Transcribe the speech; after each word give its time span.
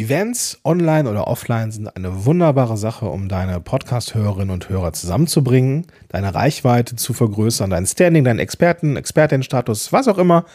Events, 0.00 0.58
online 0.64 1.08
oder 1.08 1.26
offline, 1.26 1.70
sind 1.70 1.94
eine 1.94 2.24
wunderbare 2.24 2.78
Sache, 2.78 3.06
um 3.06 3.28
deine 3.28 3.60
Podcast-Hörerinnen 3.60 4.50
und 4.50 4.70
Hörer 4.70 4.94
zusammenzubringen, 4.94 5.86
deine 6.08 6.34
Reichweite 6.34 6.96
zu 6.96 7.12
vergrößern, 7.12 7.68
dein 7.68 7.86
Standing, 7.86 8.24
deinen 8.24 8.38
Experten, 8.38 8.96
Expertinnenstatus, 8.96 9.92
was 9.92 10.08
auch 10.08 10.16
immer. 10.16 10.46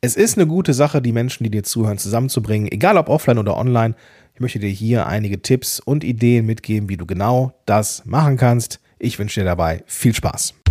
Es 0.00 0.16
ist 0.16 0.36
eine 0.36 0.48
gute 0.48 0.74
Sache, 0.74 1.00
die 1.00 1.12
Menschen, 1.12 1.44
die 1.44 1.50
dir 1.50 1.62
zuhören, 1.62 1.98
zusammenzubringen, 1.98 2.70
egal 2.70 2.98
ob 2.98 3.08
offline 3.08 3.38
oder 3.38 3.56
online. 3.56 3.94
Ich 4.34 4.40
möchte 4.40 4.58
dir 4.58 4.70
hier 4.70 5.06
einige 5.06 5.40
Tipps 5.40 5.78
und 5.78 6.02
Ideen 6.02 6.44
mitgeben, 6.44 6.88
wie 6.88 6.96
du 6.96 7.06
genau 7.06 7.52
das 7.66 8.02
machen 8.04 8.36
kannst. 8.36 8.80
Ich 8.98 9.20
wünsche 9.20 9.40
dir 9.40 9.46
dabei 9.46 9.84
viel 9.86 10.14
Spaß. 10.14 10.63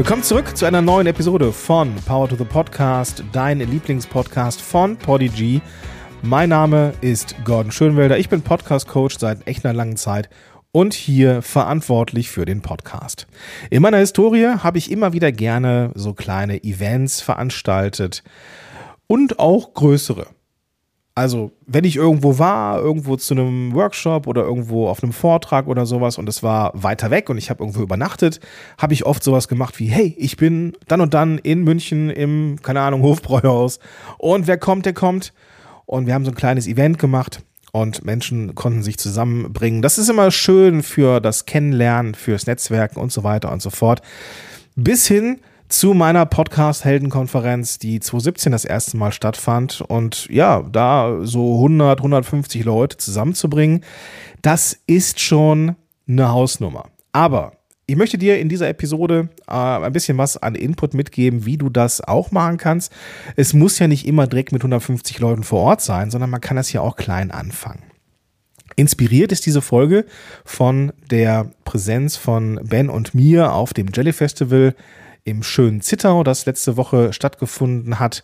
Willkommen 0.00 0.22
zurück 0.22 0.56
zu 0.56 0.64
einer 0.64 0.80
neuen 0.80 1.06
Episode 1.06 1.52
von 1.52 1.94
Power 2.06 2.26
to 2.26 2.34
the 2.34 2.44
Podcast, 2.44 3.22
dein 3.32 3.58
Lieblingspodcast 3.58 4.62
von 4.62 4.96
Podigy. 4.96 5.60
Mein 6.22 6.48
Name 6.48 6.94
ist 7.02 7.34
Gordon 7.44 7.70
Schönwelder. 7.70 8.18
Ich 8.18 8.30
bin 8.30 8.40
Podcast-Coach 8.40 9.18
seit 9.18 9.46
echt 9.46 9.62
einer 9.62 9.74
langen 9.74 9.98
Zeit 9.98 10.30
und 10.72 10.94
hier 10.94 11.42
verantwortlich 11.42 12.30
für 12.30 12.46
den 12.46 12.62
Podcast. 12.62 13.26
In 13.68 13.82
meiner 13.82 13.98
Historie 13.98 14.46
habe 14.46 14.78
ich 14.78 14.90
immer 14.90 15.12
wieder 15.12 15.32
gerne 15.32 15.90
so 15.94 16.14
kleine 16.14 16.64
Events 16.64 17.20
veranstaltet 17.20 18.24
und 19.06 19.38
auch 19.38 19.74
größere. 19.74 20.28
Also, 21.20 21.52
wenn 21.66 21.84
ich 21.84 21.96
irgendwo 21.96 22.38
war, 22.38 22.80
irgendwo 22.80 23.14
zu 23.14 23.34
einem 23.34 23.74
Workshop 23.74 24.26
oder 24.26 24.40
irgendwo 24.42 24.88
auf 24.88 25.02
einem 25.02 25.12
Vortrag 25.12 25.66
oder 25.66 25.84
sowas 25.84 26.16
und 26.16 26.26
es 26.30 26.42
war 26.42 26.72
weiter 26.72 27.10
weg 27.10 27.28
und 27.28 27.36
ich 27.36 27.50
habe 27.50 27.62
irgendwo 27.62 27.82
übernachtet, 27.82 28.40
habe 28.78 28.94
ich 28.94 29.04
oft 29.04 29.22
sowas 29.22 29.46
gemacht 29.46 29.78
wie, 29.78 29.88
hey, 29.88 30.14
ich 30.16 30.38
bin 30.38 30.72
dann 30.88 31.02
und 31.02 31.12
dann 31.12 31.36
in 31.36 31.62
München 31.62 32.08
im, 32.08 32.56
keine 32.62 32.80
Ahnung, 32.80 33.02
Hofbräuhaus 33.02 33.80
und 34.16 34.46
wer 34.46 34.56
kommt, 34.56 34.86
der 34.86 34.94
kommt. 34.94 35.34
Und 35.84 36.06
wir 36.06 36.14
haben 36.14 36.24
so 36.24 36.30
ein 36.30 36.36
kleines 36.36 36.66
Event 36.66 36.98
gemacht 36.98 37.42
und 37.70 38.02
Menschen 38.02 38.54
konnten 38.54 38.82
sich 38.82 38.96
zusammenbringen. 38.96 39.82
Das 39.82 39.98
ist 39.98 40.08
immer 40.08 40.30
schön 40.30 40.82
für 40.82 41.20
das 41.20 41.44
Kennenlernen, 41.44 42.14
fürs 42.14 42.46
Netzwerken 42.46 42.98
und 42.98 43.12
so 43.12 43.24
weiter 43.24 43.52
und 43.52 43.60
so 43.60 43.68
fort. 43.68 44.00
Bis 44.74 45.06
hin 45.06 45.40
zu 45.70 45.94
meiner 45.94 46.26
Podcast-Heldenkonferenz, 46.26 47.78
die 47.78 48.00
2017 48.00 48.52
das 48.52 48.64
erste 48.64 48.96
Mal 48.96 49.12
stattfand. 49.12 49.80
Und 49.80 50.26
ja, 50.28 50.62
da 50.70 51.20
so 51.22 51.54
100, 51.54 52.00
150 52.00 52.64
Leute 52.64 52.96
zusammenzubringen, 52.96 53.84
das 54.42 54.76
ist 54.86 55.20
schon 55.20 55.76
eine 56.08 56.28
Hausnummer. 56.30 56.86
Aber 57.12 57.52
ich 57.86 57.96
möchte 57.96 58.18
dir 58.18 58.38
in 58.40 58.48
dieser 58.48 58.68
Episode 58.68 59.28
äh, 59.48 59.52
ein 59.52 59.92
bisschen 59.92 60.18
was 60.18 60.36
an 60.36 60.56
Input 60.56 60.92
mitgeben, 60.94 61.46
wie 61.46 61.56
du 61.56 61.70
das 61.70 62.00
auch 62.00 62.32
machen 62.32 62.58
kannst. 62.58 62.92
Es 63.36 63.52
muss 63.52 63.78
ja 63.78 63.86
nicht 63.86 64.06
immer 64.06 64.26
direkt 64.26 64.52
mit 64.52 64.62
150 64.62 65.18
Leuten 65.20 65.44
vor 65.44 65.60
Ort 65.60 65.80
sein, 65.80 66.10
sondern 66.10 66.30
man 66.30 66.40
kann 66.40 66.56
das 66.56 66.72
ja 66.72 66.80
auch 66.80 66.96
klein 66.96 67.30
anfangen. 67.30 67.82
Inspiriert 68.76 69.30
ist 69.30 69.46
diese 69.46 69.62
Folge 69.62 70.04
von 70.44 70.92
der 71.10 71.50
Präsenz 71.64 72.16
von 72.16 72.60
Ben 72.64 72.88
und 72.88 73.14
mir 73.14 73.52
auf 73.52 73.72
dem 73.72 73.88
Jelly 73.92 74.12
Festival 74.12 74.74
im 75.24 75.42
schönen 75.42 75.80
Zittau, 75.80 76.24
das 76.24 76.46
letzte 76.46 76.76
Woche 76.76 77.12
stattgefunden 77.12 77.98
hat. 77.98 78.22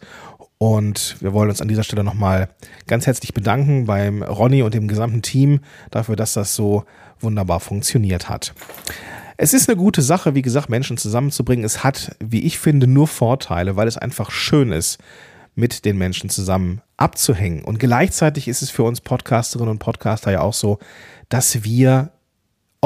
Und 0.58 1.16
wir 1.20 1.32
wollen 1.32 1.50
uns 1.50 1.60
an 1.60 1.68
dieser 1.68 1.82
Stelle 1.82 2.04
nochmal 2.04 2.48
ganz 2.86 3.06
herzlich 3.06 3.34
bedanken 3.34 3.84
beim 3.84 4.22
Ronny 4.22 4.62
und 4.62 4.74
dem 4.74 4.88
gesamten 4.88 5.22
Team 5.22 5.60
dafür, 5.90 6.16
dass 6.16 6.32
das 6.32 6.54
so 6.54 6.84
wunderbar 7.20 7.60
funktioniert 7.60 8.28
hat. 8.28 8.54
Es 9.36 9.52
ist 9.52 9.68
eine 9.68 9.76
gute 9.76 10.00
Sache, 10.00 10.34
wie 10.34 10.42
gesagt, 10.42 10.70
Menschen 10.70 10.96
zusammenzubringen. 10.96 11.64
Es 11.64 11.84
hat, 11.84 12.16
wie 12.20 12.44
ich 12.44 12.58
finde, 12.58 12.86
nur 12.86 13.06
Vorteile, 13.06 13.76
weil 13.76 13.86
es 13.86 13.98
einfach 13.98 14.30
schön 14.30 14.72
ist, 14.72 14.98
mit 15.54 15.84
den 15.84 15.98
Menschen 15.98 16.30
zusammen 16.30 16.80
abzuhängen. 16.96 17.62
Und 17.62 17.78
gleichzeitig 17.78 18.48
ist 18.48 18.62
es 18.62 18.70
für 18.70 18.84
uns 18.84 19.02
Podcasterinnen 19.02 19.72
und 19.72 19.78
Podcaster 19.78 20.32
ja 20.32 20.40
auch 20.40 20.54
so, 20.54 20.78
dass 21.28 21.64
wir 21.64 22.12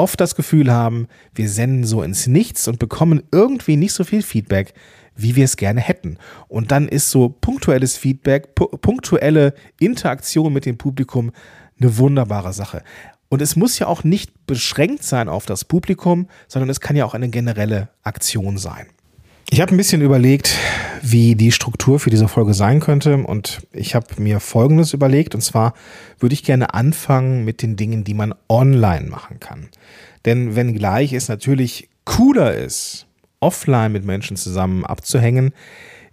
oft 0.01 0.19
das 0.19 0.35
Gefühl 0.35 0.71
haben, 0.71 1.07
wir 1.35 1.47
senden 1.47 1.85
so 1.85 2.01
ins 2.01 2.27
Nichts 2.27 2.67
und 2.67 2.79
bekommen 2.79 3.23
irgendwie 3.31 3.77
nicht 3.77 3.93
so 3.93 4.03
viel 4.03 4.23
Feedback, 4.23 4.73
wie 5.15 5.35
wir 5.35 5.45
es 5.45 5.57
gerne 5.57 5.79
hätten. 5.79 6.17
Und 6.47 6.71
dann 6.71 6.87
ist 6.87 7.11
so 7.11 7.29
punktuelles 7.29 7.97
Feedback, 7.97 8.55
punktuelle 8.55 9.53
Interaktion 9.79 10.51
mit 10.51 10.65
dem 10.65 10.77
Publikum 10.77 11.31
eine 11.79 11.97
wunderbare 11.97 12.51
Sache. 12.51 12.83
Und 13.29 13.41
es 13.41 13.55
muss 13.55 13.79
ja 13.79 13.87
auch 13.87 14.03
nicht 14.03 14.45
beschränkt 14.47 15.03
sein 15.03 15.29
auf 15.29 15.45
das 15.45 15.63
Publikum, 15.65 16.27
sondern 16.47 16.69
es 16.69 16.81
kann 16.81 16.95
ja 16.95 17.05
auch 17.05 17.13
eine 17.13 17.29
generelle 17.29 17.89
Aktion 18.01 18.57
sein. 18.57 18.87
Ich 19.53 19.59
habe 19.59 19.73
ein 19.73 19.77
bisschen 19.77 20.01
überlegt, 20.01 20.57
wie 21.01 21.35
die 21.35 21.51
Struktur 21.51 21.99
für 21.99 22.09
diese 22.09 22.29
Folge 22.29 22.53
sein 22.53 22.79
könnte 22.79 23.17
und 23.17 23.67
ich 23.73 23.95
habe 23.95 24.07
mir 24.17 24.39
Folgendes 24.39 24.93
überlegt 24.93 25.35
und 25.35 25.41
zwar 25.41 25.73
würde 26.19 26.31
ich 26.31 26.43
gerne 26.43 26.73
anfangen 26.73 27.43
mit 27.43 27.61
den 27.61 27.75
Dingen, 27.75 28.05
die 28.05 28.13
man 28.13 28.33
online 28.47 29.09
machen 29.09 29.41
kann. 29.41 29.67
Denn 30.23 30.55
wenngleich 30.55 31.11
es 31.11 31.27
natürlich 31.27 31.89
cooler 32.05 32.53
ist, 32.53 33.07
offline 33.41 33.91
mit 33.91 34.05
Menschen 34.05 34.37
zusammen 34.37 34.85
abzuhängen, 34.85 35.51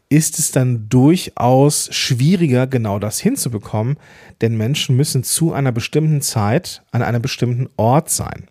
ist 0.08 0.40
es 0.40 0.50
dann 0.50 0.88
durchaus 0.88 1.94
schwieriger, 1.94 2.66
genau 2.66 2.98
das 2.98 3.20
hinzubekommen, 3.20 3.98
denn 4.40 4.56
Menschen 4.56 4.96
müssen 4.96 5.22
zu 5.22 5.52
einer 5.52 5.70
bestimmten 5.70 6.22
Zeit 6.22 6.82
an 6.90 7.02
einem 7.02 7.22
bestimmten 7.22 7.68
Ort 7.76 8.10
sein. 8.10 8.48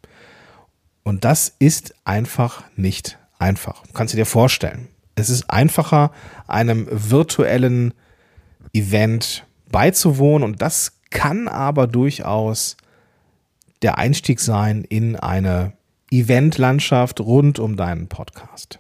Und 1.04 1.25
das 1.25 1.54
ist 1.59 1.94
einfach 2.06 2.64
nicht 2.78 3.18
einfach. 3.40 3.84
Kannst 3.94 4.14
du 4.14 4.18
dir 4.18 4.25
vorstellen. 4.25 4.88
Es 5.16 5.30
ist 5.30 5.50
einfacher, 5.50 6.12
einem 6.48 6.88
virtuellen 6.92 7.94
Event 8.74 9.46
beizuwohnen 9.72 10.44
und 10.44 10.62
das 10.62 10.94
kann 11.09 11.48
aber 11.48 11.88
durchaus 11.88 12.78
der 13.81 13.98
Einstieg 13.98 14.40
sein 14.40 14.84
in 14.84 15.16
eine 15.16 15.74
Eventlandschaft 16.12 17.20
rund 17.20 17.59
um 17.59 17.75
deinen 17.75 18.08
Podcast. 18.08 18.80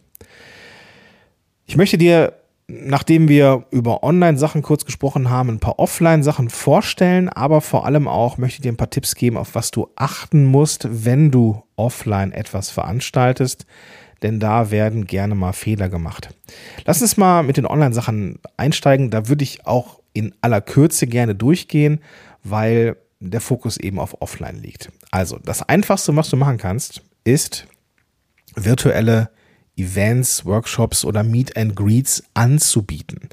Ich 1.65 1.75
möchte 1.75 1.97
dir, 1.97 2.33
nachdem 2.67 3.27
wir 3.27 3.65
über 3.71 4.03
Online-Sachen 4.03 4.61
kurz 4.61 4.85
gesprochen 4.85 5.29
haben, 5.29 5.49
ein 5.49 5.59
paar 5.59 5.79
Offline-Sachen 5.79 6.49
vorstellen, 6.49 7.29
aber 7.29 7.61
vor 7.61 7.85
allem 7.85 8.07
auch 8.07 8.37
möchte 8.37 8.57
ich 8.57 8.61
dir 8.61 8.71
ein 8.71 8.77
paar 8.77 8.89
Tipps 8.89 9.15
geben, 9.15 9.37
auf 9.37 9.55
was 9.55 9.71
du 9.71 9.89
achten 9.95 10.45
musst, 10.45 10.87
wenn 11.05 11.31
du 11.31 11.63
offline 11.75 12.31
etwas 12.31 12.69
veranstaltest 12.69 13.65
denn 14.23 14.39
da 14.39 14.71
werden 14.71 15.05
gerne 15.05 15.35
mal 15.35 15.53
Fehler 15.53 15.89
gemacht. 15.89 16.29
Lass 16.85 17.01
uns 17.01 17.17
mal 17.17 17.43
mit 17.43 17.57
den 17.57 17.65
Online-Sachen 17.65 18.39
einsteigen. 18.57 19.09
Da 19.09 19.27
würde 19.27 19.43
ich 19.43 19.65
auch 19.65 19.99
in 20.13 20.33
aller 20.41 20.61
Kürze 20.61 21.07
gerne 21.07 21.35
durchgehen, 21.35 22.01
weil 22.43 22.97
der 23.19 23.41
Fokus 23.41 23.77
eben 23.77 23.99
auf 23.99 24.21
Offline 24.21 24.57
liegt. 24.61 24.91
Also, 25.11 25.39
das 25.43 25.61
Einfachste, 25.67 26.15
was 26.15 26.29
du 26.29 26.37
machen 26.37 26.57
kannst, 26.57 27.01
ist 27.23 27.67
virtuelle 28.55 29.29
Events, 29.75 30.45
Workshops 30.45 31.05
oder 31.05 31.23
Meet 31.23 31.55
and 31.55 31.75
Greets 31.75 32.23
anzubieten. 32.33 33.29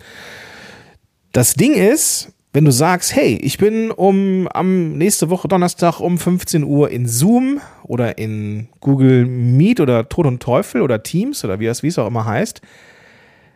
Das 1.32 1.54
Ding 1.54 1.74
ist, 1.74 2.32
wenn 2.54 2.64
du 2.64 2.70
sagst, 2.70 3.16
hey, 3.16 3.36
ich 3.42 3.58
bin 3.58 3.90
um 3.90 4.46
am 4.46 4.92
nächste 4.96 5.28
Woche 5.28 5.48
Donnerstag 5.48 5.98
um 5.98 6.18
15 6.18 6.62
Uhr 6.62 6.88
in 6.88 7.08
Zoom 7.08 7.60
oder 7.82 8.16
in 8.16 8.68
Google 8.78 9.26
Meet 9.26 9.80
oder 9.80 10.08
Tod 10.08 10.24
und 10.24 10.40
Teufel 10.40 10.80
oder 10.80 11.02
Teams 11.02 11.44
oder 11.44 11.58
wie 11.58 11.66
es, 11.66 11.82
wie 11.82 11.88
es 11.88 11.98
auch 11.98 12.06
immer 12.06 12.24
heißt, 12.24 12.60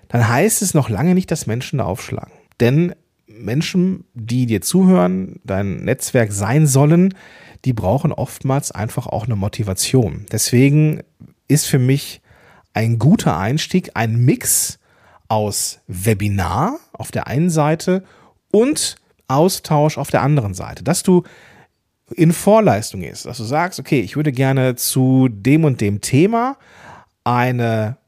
dann 0.08 0.28
heißt 0.28 0.62
es 0.62 0.74
noch 0.74 0.88
lange 0.88 1.14
nicht, 1.14 1.30
dass 1.30 1.46
Menschen 1.46 1.78
da 1.78 1.84
aufschlagen. 1.84 2.32
Denn 2.58 2.92
Menschen, 3.28 4.02
die 4.14 4.46
dir 4.46 4.62
zuhören, 4.62 5.38
dein 5.44 5.76
Netzwerk 5.84 6.32
sein 6.32 6.66
sollen, 6.66 7.14
die 7.64 7.74
brauchen 7.74 8.10
oftmals 8.10 8.72
einfach 8.72 9.06
auch 9.06 9.26
eine 9.26 9.36
Motivation. 9.36 10.26
Deswegen 10.32 11.04
ist 11.46 11.66
für 11.66 11.78
mich 11.78 12.20
ein 12.74 12.98
guter 12.98 13.38
Einstieg 13.38 13.92
ein 13.94 14.16
Mix 14.24 14.80
aus 15.28 15.82
Webinar 15.86 16.80
auf 16.92 17.12
der 17.12 17.28
einen 17.28 17.50
Seite 17.50 18.02
und 18.50 18.96
Austausch 19.28 19.98
auf 19.98 20.10
der 20.10 20.22
anderen 20.22 20.54
Seite, 20.54 20.82
dass 20.82 21.02
du 21.02 21.22
in 22.14 22.32
Vorleistung 22.32 23.02
ist, 23.02 23.26
dass 23.26 23.36
du 23.36 23.44
sagst, 23.44 23.78
okay, 23.78 24.00
ich 24.00 24.16
würde 24.16 24.32
gerne 24.32 24.74
zu 24.76 25.28
dem 25.30 25.64
und 25.64 25.80
dem 25.80 26.00
Thema 26.00 26.56
eine 27.24 27.98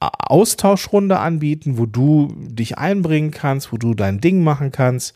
Austauschrunde 0.00 1.18
anbieten, 1.18 1.78
wo 1.78 1.86
du 1.86 2.34
dich 2.36 2.76
einbringen 2.76 3.30
kannst, 3.30 3.72
wo 3.72 3.78
du 3.78 3.94
dein 3.94 4.20
Ding 4.20 4.44
machen 4.44 4.70
kannst, 4.70 5.14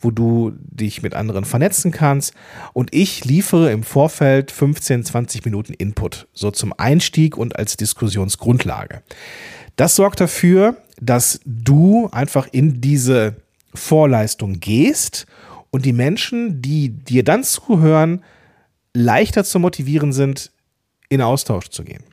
wo 0.00 0.10
du 0.10 0.52
dich 0.56 1.02
mit 1.02 1.14
anderen 1.14 1.44
vernetzen 1.44 1.90
kannst 1.90 2.32
und 2.72 2.94
ich 2.94 3.26
liefere 3.26 3.70
im 3.70 3.82
Vorfeld 3.82 4.50
15, 4.50 5.04
20 5.04 5.44
Minuten 5.44 5.74
Input, 5.74 6.28
so 6.32 6.50
zum 6.50 6.72
Einstieg 6.76 7.36
und 7.36 7.56
als 7.56 7.76
Diskussionsgrundlage. 7.76 9.02
Das 9.76 9.96
sorgt 9.96 10.20
dafür, 10.20 10.76
dass 11.00 11.40
du 11.44 12.08
einfach 12.10 12.48
in 12.50 12.80
diese 12.80 13.36
Vorleistung 13.74 14.60
gehst 14.60 15.26
und 15.70 15.84
die 15.84 15.92
Menschen, 15.92 16.60
die 16.62 16.90
dir 16.90 17.24
dann 17.24 17.44
zuhören, 17.44 18.22
leichter 18.94 19.44
zu 19.44 19.58
motivieren 19.58 20.12
sind, 20.12 20.52
in 21.08 21.22
Austausch 21.22 21.68
zu 21.68 21.82
gehen. 21.82 22.04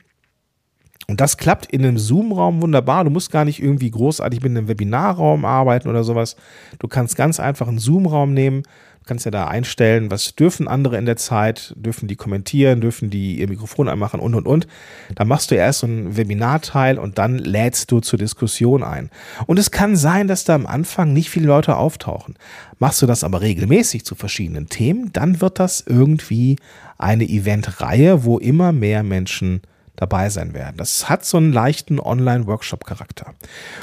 Und 1.10 1.20
das 1.20 1.36
klappt 1.36 1.66
in 1.66 1.84
einem 1.84 1.98
Zoom-Raum 1.98 2.62
wunderbar. 2.62 3.02
Du 3.02 3.10
musst 3.10 3.32
gar 3.32 3.44
nicht 3.44 3.60
irgendwie 3.60 3.90
großartig 3.90 4.42
mit 4.42 4.50
einem 4.50 4.68
Webinarraum 4.68 5.44
arbeiten 5.44 5.88
oder 5.88 6.04
sowas. 6.04 6.36
Du 6.78 6.86
kannst 6.86 7.16
ganz 7.16 7.40
einfach 7.40 7.66
einen 7.66 7.80
Zoom-Raum 7.80 8.32
nehmen. 8.32 8.62
Du 8.62 9.06
kannst 9.06 9.24
ja 9.24 9.32
da 9.32 9.48
einstellen, 9.48 10.12
was 10.12 10.36
dürfen 10.36 10.68
andere 10.68 10.98
in 10.98 11.06
der 11.06 11.16
Zeit, 11.16 11.74
dürfen 11.76 12.06
die 12.06 12.14
kommentieren, 12.14 12.80
dürfen 12.80 13.10
die 13.10 13.40
ihr 13.40 13.48
Mikrofon 13.48 13.88
anmachen 13.88 14.20
und 14.20 14.36
und 14.36 14.46
und. 14.46 14.68
Dann 15.16 15.26
machst 15.26 15.50
du 15.50 15.56
erst 15.56 15.80
so 15.80 15.88
einen 15.88 16.16
Webinarteil 16.16 16.96
und 16.96 17.18
dann 17.18 17.38
lädst 17.38 17.90
du 17.90 17.98
zur 17.98 18.18
Diskussion 18.20 18.84
ein. 18.84 19.10
Und 19.46 19.58
es 19.58 19.72
kann 19.72 19.96
sein, 19.96 20.28
dass 20.28 20.44
da 20.44 20.54
am 20.54 20.66
Anfang 20.66 21.12
nicht 21.12 21.28
viele 21.28 21.48
Leute 21.48 21.76
auftauchen. 21.76 22.36
Machst 22.78 23.02
du 23.02 23.06
das 23.06 23.24
aber 23.24 23.40
regelmäßig 23.40 24.04
zu 24.04 24.14
verschiedenen 24.14 24.68
Themen, 24.68 25.12
dann 25.12 25.40
wird 25.40 25.58
das 25.58 25.82
irgendwie 25.84 26.54
eine 26.98 27.24
Eventreihe, 27.24 28.22
wo 28.22 28.38
immer 28.38 28.70
mehr 28.70 29.02
Menschen 29.02 29.62
dabei 30.00 30.30
sein 30.30 30.54
werden. 30.54 30.76
Das 30.78 31.08
hat 31.08 31.24
so 31.24 31.36
einen 31.36 31.52
leichten 31.52 32.00
Online-Workshop-Charakter. 32.00 33.34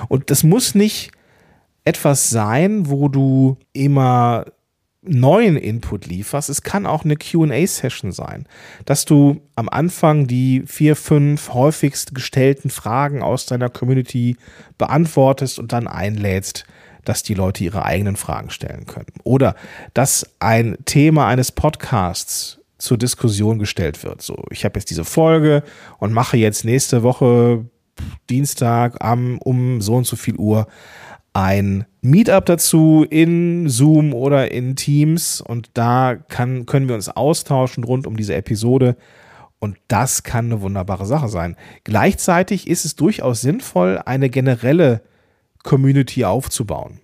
Und 0.09 0.31
das 0.31 0.43
muss 0.43 0.75
nicht 0.75 1.11
etwas 1.85 2.29
sein, 2.29 2.89
wo 2.89 3.07
du 3.07 3.57
immer 3.71 4.45
neuen 5.03 5.55
Input 5.55 6.07
lieferst. 6.07 6.49
Es 6.49 6.63
kann 6.63 6.85
auch 6.85 7.05
eine 7.05 7.15
QA-Session 7.15 8.11
sein, 8.11 8.45
dass 8.85 9.05
du 9.05 9.41
am 9.55 9.69
Anfang 9.69 10.27
die 10.27 10.63
vier, 10.65 10.95
fünf 10.95 11.53
häufigst 11.53 12.13
gestellten 12.13 12.69
Fragen 12.69 13.21
aus 13.21 13.45
deiner 13.45 13.69
Community 13.69 14.35
beantwortest 14.77 15.59
und 15.59 15.71
dann 15.71 15.87
einlädst, 15.87 16.65
dass 17.05 17.23
die 17.23 17.35
Leute 17.35 17.63
ihre 17.63 17.85
eigenen 17.85 18.17
Fragen 18.17 18.49
stellen 18.49 18.85
können. 18.85 19.13
Oder 19.23 19.55
dass 19.93 20.29
ein 20.39 20.77
Thema 20.83 21.27
eines 21.27 21.53
Podcasts 21.53 22.59
zur 22.77 22.97
Diskussion 22.97 23.59
gestellt 23.59 24.03
wird. 24.03 24.21
So, 24.21 24.43
ich 24.49 24.65
habe 24.65 24.79
jetzt 24.79 24.89
diese 24.89 25.05
Folge 25.05 25.63
und 25.99 26.13
mache 26.13 26.37
jetzt 26.37 26.65
nächste 26.65 27.03
Woche 27.03 27.65
Dienstag 28.29 29.03
am 29.03 29.39
um 29.39 29.81
so 29.81 29.95
und 29.95 30.05
so 30.05 30.15
viel 30.15 30.35
Uhr 30.35 30.67
ein 31.33 31.85
Meetup 32.01 32.45
dazu 32.45 33.05
in 33.07 33.69
Zoom 33.69 34.13
oder 34.13 34.51
in 34.51 34.75
Teams 34.75 35.41
und 35.41 35.69
da 35.75 36.15
kann, 36.15 36.65
können 36.65 36.87
wir 36.87 36.95
uns 36.95 37.09
austauschen 37.09 37.83
rund 37.83 38.07
um 38.07 38.17
diese 38.17 38.33
Episode 38.33 38.95
und 39.59 39.77
das 39.87 40.23
kann 40.23 40.45
eine 40.45 40.61
wunderbare 40.61 41.05
Sache 41.05 41.29
sein. 41.29 41.55
Gleichzeitig 41.83 42.67
ist 42.67 42.85
es 42.85 42.95
durchaus 42.95 43.41
sinnvoll, 43.41 44.01
eine 44.05 44.29
generelle 44.29 45.01
Community 45.63 46.25
aufzubauen. 46.25 47.01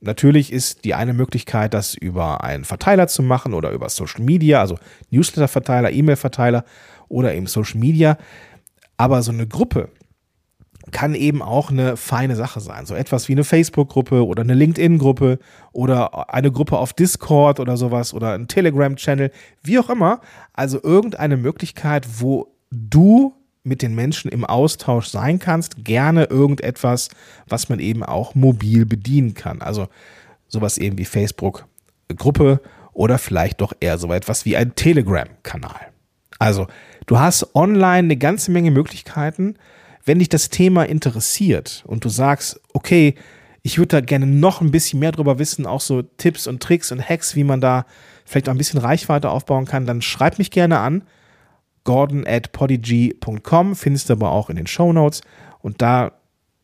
Natürlich 0.00 0.52
ist 0.52 0.84
die 0.84 0.94
eine 0.94 1.12
Möglichkeit, 1.12 1.74
das 1.74 1.94
über 1.94 2.42
einen 2.42 2.64
Verteiler 2.64 3.06
zu 3.06 3.22
machen 3.22 3.52
oder 3.52 3.70
über 3.70 3.88
Social 3.90 4.22
Media, 4.22 4.60
also 4.60 4.78
Newsletter-Verteiler, 5.10 5.90
E-Mail-Verteiler 5.92 6.64
oder 7.08 7.34
eben 7.34 7.46
Social 7.46 7.78
Media. 7.78 8.16
Aber 8.96 9.22
so 9.22 9.32
eine 9.32 9.46
Gruppe 9.46 9.90
kann 10.90 11.14
eben 11.14 11.42
auch 11.42 11.70
eine 11.70 11.96
feine 11.96 12.34
Sache 12.36 12.60
sein. 12.60 12.86
So 12.86 12.94
etwas 12.94 13.28
wie 13.28 13.32
eine 13.32 13.44
Facebook-Gruppe 13.44 14.26
oder 14.26 14.42
eine 14.42 14.54
LinkedIn-Gruppe 14.54 15.38
oder 15.72 16.32
eine 16.32 16.50
Gruppe 16.50 16.78
auf 16.78 16.92
Discord 16.92 17.60
oder 17.60 17.76
sowas 17.76 18.14
oder 18.14 18.32
ein 18.32 18.48
Telegram-Channel, 18.48 19.30
wie 19.62 19.78
auch 19.78 19.90
immer. 19.90 20.20
Also 20.52 20.82
irgendeine 20.82 21.36
Möglichkeit, 21.36 22.06
wo 22.20 22.54
du 22.70 23.34
mit 23.62 23.82
den 23.82 23.94
Menschen 23.94 24.30
im 24.30 24.44
Austausch 24.44 25.06
sein 25.06 25.38
kannst, 25.38 25.84
gerne 25.84 26.24
irgendetwas, 26.24 27.10
was 27.46 27.68
man 27.68 27.78
eben 27.78 28.02
auch 28.02 28.34
mobil 28.34 28.86
bedienen 28.86 29.34
kann. 29.34 29.60
Also 29.60 29.88
sowas 30.48 30.78
eben 30.78 30.98
wie 30.98 31.04
Facebook-Gruppe 31.04 32.60
oder 32.92 33.18
vielleicht 33.18 33.60
doch 33.60 33.72
eher 33.80 33.98
so 33.98 34.12
etwas 34.12 34.44
wie 34.44 34.56
ein 34.56 34.74
Telegram-Kanal. 34.74 35.88
Also 36.38 36.66
du 37.06 37.18
hast 37.18 37.54
online 37.54 38.06
eine 38.06 38.16
ganze 38.16 38.50
Menge 38.50 38.70
Möglichkeiten. 38.70 39.56
Wenn 40.04 40.18
dich 40.18 40.30
das 40.30 40.48
Thema 40.48 40.84
interessiert 40.84 41.84
und 41.86 42.04
du 42.04 42.08
sagst, 42.08 42.60
okay, 42.72 43.14
ich 43.62 43.76
würde 43.76 43.88
da 43.88 44.00
gerne 44.00 44.26
noch 44.26 44.62
ein 44.62 44.70
bisschen 44.70 45.00
mehr 45.00 45.12
drüber 45.12 45.38
wissen, 45.38 45.66
auch 45.66 45.82
so 45.82 46.00
Tipps 46.00 46.46
und 46.46 46.62
Tricks 46.62 46.92
und 46.92 47.06
Hacks, 47.06 47.36
wie 47.36 47.44
man 47.44 47.60
da 47.60 47.84
vielleicht 48.24 48.48
auch 48.48 48.54
ein 48.54 48.58
bisschen 48.58 48.80
Reichweite 48.80 49.28
aufbauen 49.28 49.66
kann, 49.66 49.84
dann 49.84 50.00
schreib 50.00 50.38
mich 50.38 50.50
gerne 50.50 50.78
an 50.78 51.02
gordon 51.84 52.26
at 52.26 52.52
podigy.com, 52.52 53.76
findest 53.76 54.08
du 54.08 54.14
aber 54.14 54.30
auch 54.30 54.50
in 54.50 54.56
den 54.56 54.66
Show 54.66 54.92
Notes. 54.92 55.22
Und 55.60 55.82
da 55.82 56.12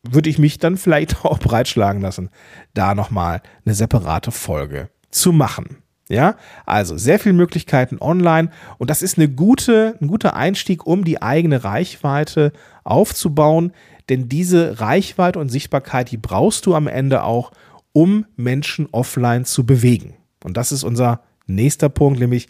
würde 0.02 0.30
ich 0.30 0.38
mich 0.38 0.58
dann 0.58 0.76
vielleicht 0.76 1.24
auch 1.24 1.38
breitschlagen 1.38 2.00
lassen, 2.02 2.30
da 2.74 2.94
nochmal 2.94 3.42
eine 3.64 3.74
separate 3.74 4.30
Folge 4.30 4.90
zu 5.10 5.32
machen. 5.32 5.78
Ja, 6.08 6.36
also 6.66 6.96
sehr 6.96 7.18
viele 7.18 7.34
Möglichkeiten 7.34 7.98
online 8.00 8.50
und 8.78 8.90
das 8.90 9.02
ist 9.02 9.18
eine 9.18 9.28
gute, 9.28 9.98
ein 10.00 10.06
guter 10.06 10.36
Einstieg, 10.36 10.86
um 10.86 11.04
die 11.04 11.20
eigene 11.20 11.64
Reichweite 11.64 12.52
aufzubauen, 12.84 13.72
denn 14.08 14.28
diese 14.28 14.78
Reichweite 14.78 15.40
und 15.40 15.48
Sichtbarkeit, 15.48 16.12
die 16.12 16.16
brauchst 16.16 16.64
du 16.66 16.76
am 16.76 16.86
Ende 16.86 17.24
auch, 17.24 17.50
um 17.92 18.24
Menschen 18.36 18.88
offline 18.92 19.44
zu 19.44 19.66
bewegen. 19.66 20.14
Und 20.44 20.56
das 20.56 20.70
ist 20.70 20.84
unser 20.84 21.22
nächster 21.48 21.88
Punkt, 21.88 22.20
nämlich, 22.20 22.48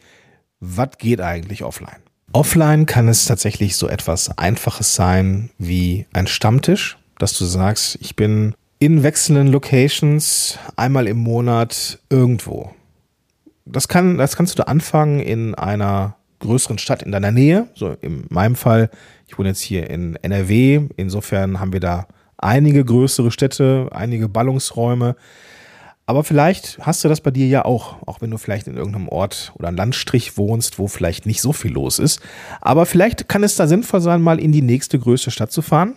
was 0.61 0.99
geht 0.99 1.23
eigentlich 1.23 1.65
offline? 1.65 2.03
Offline 2.37 2.85
kann 2.85 3.09
es 3.09 3.25
tatsächlich 3.25 3.77
so 3.77 3.88
etwas 3.88 4.37
Einfaches 4.37 4.94
sein 4.94 5.49
wie 5.56 6.05
ein 6.12 6.27
Stammtisch, 6.27 6.99
dass 7.19 7.38
du 7.38 7.47
sagst, 7.47 7.97
ich 8.03 8.15
bin 8.15 8.55
in 8.79 9.03
wechselnden 9.03 9.47
Locations 9.47 10.59
einmal 10.77 11.06
im 11.06 11.17
Monat 11.17 11.99
irgendwo. 12.11 12.73
Das, 13.65 13.88
kann, 13.88 14.19
das 14.19 14.37
kannst 14.37 14.59
du 14.59 14.69
anfangen 14.69 15.19
in 15.19 15.55
einer 15.55 16.17
größeren 16.41 16.77
Stadt 16.77 17.03
in 17.03 17.11
deiner 17.11 17.31
Nähe. 17.31 17.69
So 17.75 17.97
in 18.03 18.27
meinem 18.29 18.55
Fall, 18.55 18.91
ich 19.27 19.38
wohne 19.38 19.49
jetzt 19.49 19.62
hier 19.62 19.88
in 19.88 20.17
NRW. 20.17 20.91
Insofern 20.99 21.59
haben 21.59 21.73
wir 21.73 21.81
da 21.81 22.06
einige 22.37 22.85
größere 22.85 23.31
Städte, 23.31 23.88
einige 23.93 24.29
Ballungsräume. 24.29 25.17
Aber 26.08 26.23
vielleicht 26.23 26.79
hast 26.82 27.03
du 27.03 27.08
das 27.08 27.20
bei 27.20 27.32
dir 27.32 27.49
ja 27.49 27.64
auch, 27.64 27.97
auch 28.06 28.20
wenn 28.20 28.31
du 28.31 28.38
vielleicht 28.38 28.69
in 28.69 28.76
irgendeinem 28.76 29.08
Ort 29.08 29.53
oder 29.56 29.73
Landstrich 29.73 30.38
wohnst, 30.38 30.79
wo 30.79 30.87
vielleicht 30.87 31.26
nicht 31.26 31.43
so 31.43 31.53
viel 31.53 31.73
los 31.73 31.99
ist. 31.99 32.20
Aber 32.61 32.87
vielleicht 32.87 33.29
kann 33.29 33.43
es 33.43 33.56
da 33.56 33.67
sinnvoll 33.67 34.00
sein, 34.00 34.23
mal 34.23 34.38
in 34.38 34.53
die 34.53 34.62
nächste 34.62 35.00
größte 35.00 35.32
Stadt 35.32 35.50
zu 35.50 35.62
fahren, 35.62 35.97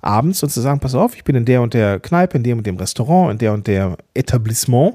abends 0.00 0.42
und 0.44 0.50
zu 0.50 0.60
sagen, 0.60 0.78
pass 0.78 0.94
auf, 0.94 1.16
ich 1.16 1.24
bin 1.24 1.34
in 1.34 1.44
der 1.44 1.60
und 1.60 1.74
der 1.74 1.98
Kneipe, 1.98 2.36
in 2.36 2.44
dem 2.44 2.58
und 2.58 2.66
dem 2.68 2.76
Restaurant, 2.76 3.32
in 3.32 3.38
der 3.38 3.52
und 3.52 3.66
der 3.66 3.96
Etablissement 4.14 4.94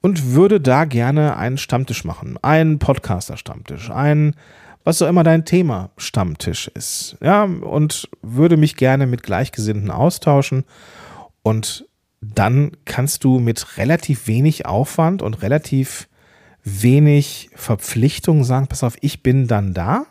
und 0.00 0.32
würde 0.32 0.62
da 0.62 0.86
gerne 0.86 1.36
einen 1.36 1.58
Stammtisch 1.58 2.04
machen, 2.04 2.38
einen 2.40 2.78
Podcaster-Stammtisch, 2.78 3.90
einen 3.90 4.34
was 4.82 5.02
auch 5.02 5.08
immer 5.08 5.24
dein 5.24 5.44
Thema 5.44 5.90
Stammtisch 5.98 6.68
ist, 6.68 7.18
ja, 7.20 7.44
und 7.44 8.08
würde 8.22 8.56
mich 8.56 8.76
gerne 8.76 9.06
mit 9.06 9.22
Gleichgesinnten 9.22 9.90
austauschen 9.90 10.64
und 11.42 11.84
dann 12.20 12.72
kannst 12.84 13.24
du 13.24 13.38
mit 13.38 13.78
relativ 13.78 14.26
wenig 14.26 14.66
Aufwand 14.66 15.22
und 15.22 15.42
relativ 15.42 16.08
wenig 16.62 17.50
Verpflichtung 17.54 18.44
sagen, 18.44 18.66
pass 18.66 18.84
auf, 18.84 18.96
ich 19.00 19.22
bin 19.22 19.46
dann 19.46 19.72
da. 19.72 20.06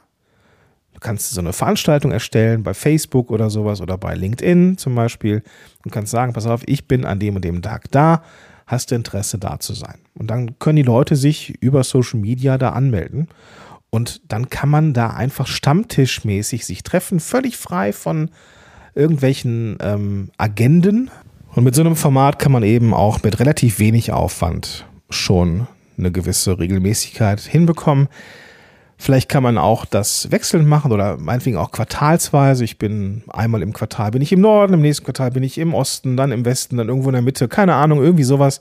Du 0.93 0.99
kannst 0.99 1.31
so 1.31 1.39
eine 1.39 1.53
Veranstaltung 1.53 2.11
erstellen 2.11 2.63
bei 2.63 2.73
Facebook 2.73 3.31
oder 3.31 3.49
sowas 3.49 3.79
oder 3.79 3.97
bei 3.97 4.15
LinkedIn 4.15 4.77
zum 4.77 4.95
Beispiel. 4.95 5.43
Du 5.83 5.89
kannst 5.89 6.11
sagen, 6.11 6.33
pass 6.33 6.47
auf, 6.47 6.61
ich 6.65 6.87
bin 6.87 7.05
an 7.05 7.19
dem 7.19 7.35
und 7.35 7.45
dem 7.45 7.61
Tag 7.61 7.91
da. 7.91 8.23
Hast 8.65 8.91
du 8.91 8.95
Interesse 8.95 9.37
da 9.37 9.59
zu 9.59 9.73
sein? 9.73 9.99
Und 10.13 10.27
dann 10.27 10.59
können 10.59 10.75
die 10.75 10.83
Leute 10.83 11.15
sich 11.15 11.61
über 11.61 11.83
Social 11.83 12.19
Media 12.19 12.57
da 12.57 12.71
anmelden. 12.71 13.29
Und 13.89 14.21
dann 14.31 14.49
kann 14.49 14.69
man 14.69 14.93
da 14.93 15.11
einfach 15.11 15.47
stammtischmäßig 15.47 16.65
sich 16.65 16.83
treffen, 16.83 17.19
völlig 17.19 17.57
frei 17.57 17.93
von 17.93 18.29
irgendwelchen 18.93 19.77
ähm, 19.81 20.31
Agenden, 20.37 21.09
und 21.55 21.63
mit 21.63 21.75
so 21.75 21.81
einem 21.81 21.95
Format 21.95 22.39
kann 22.39 22.51
man 22.51 22.63
eben 22.63 22.93
auch 22.93 23.23
mit 23.23 23.39
relativ 23.39 23.79
wenig 23.79 24.11
Aufwand 24.11 24.85
schon 25.09 25.67
eine 25.97 26.11
gewisse 26.11 26.57
Regelmäßigkeit 26.59 27.39
hinbekommen. 27.41 28.07
Vielleicht 28.97 29.29
kann 29.29 29.43
man 29.43 29.57
auch 29.57 29.85
das 29.85 30.29
wechselnd 30.31 30.67
machen 30.67 30.91
oder 30.91 31.17
meinetwegen 31.17 31.57
auch 31.57 31.71
quartalsweise. 31.71 32.65
Ich 32.65 32.77
bin 32.77 33.23
einmal 33.29 33.61
im 33.61 33.71
Quartal 33.71 34.11
bin 34.11 34.21
ich 34.21 34.33
im 34.33 34.41
Norden, 34.41 34.73
im 34.73 34.81
nächsten 34.81 35.05
Quartal 35.05 35.31
bin 35.31 35.43
ich 35.43 35.57
im 35.57 35.73
Osten, 35.73 36.17
dann 36.17 36.31
im 36.31 36.43
Westen, 36.43 36.77
dann 36.77 36.89
irgendwo 36.89 37.09
in 37.09 37.13
der 37.13 37.21
Mitte, 37.21 37.47
keine 37.47 37.75
Ahnung, 37.75 38.01
irgendwie 38.01 38.25
sowas 38.25 38.59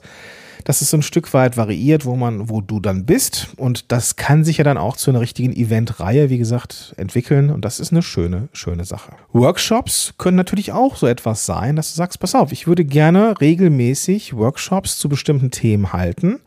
dass 0.63 0.81
es 0.81 0.89
so 0.89 0.97
ein 0.97 1.01
Stück 1.01 1.33
weit 1.33 1.57
variiert, 1.57 2.05
wo 2.05 2.15
man, 2.15 2.49
wo 2.49 2.61
du 2.61 2.79
dann 2.79 3.05
bist. 3.05 3.49
Und 3.57 3.91
das 3.91 4.15
kann 4.15 4.43
sich 4.43 4.57
ja 4.57 4.63
dann 4.63 4.77
auch 4.77 4.97
zu 4.97 5.11
einer 5.11 5.21
richtigen 5.21 5.53
Eventreihe, 5.53 6.29
wie 6.29 6.37
gesagt, 6.37 6.93
entwickeln. 6.97 7.49
Und 7.49 7.65
das 7.65 7.79
ist 7.79 7.91
eine 7.91 8.01
schöne, 8.01 8.49
schöne 8.53 8.85
Sache. 8.85 9.13
Workshops 9.31 10.13
können 10.17 10.37
natürlich 10.37 10.71
auch 10.71 10.95
so 10.95 11.07
etwas 11.07 11.45
sein, 11.45 11.75
dass 11.75 11.91
du 11.91 11.97
sagst, 11.97 12.19
pass 12.19 12.35
auf, 12.35 12.51
ich 12.51 12.67
würde 12.67 12.85
gerne 12.85 13.39
regelmäßig 13.39 14.35
Workshops 14.35 14.97
zu 14.97 15.09
bestimmten 15.09 15.51
Themen 15.51 15.93
halten. 15.93 16.39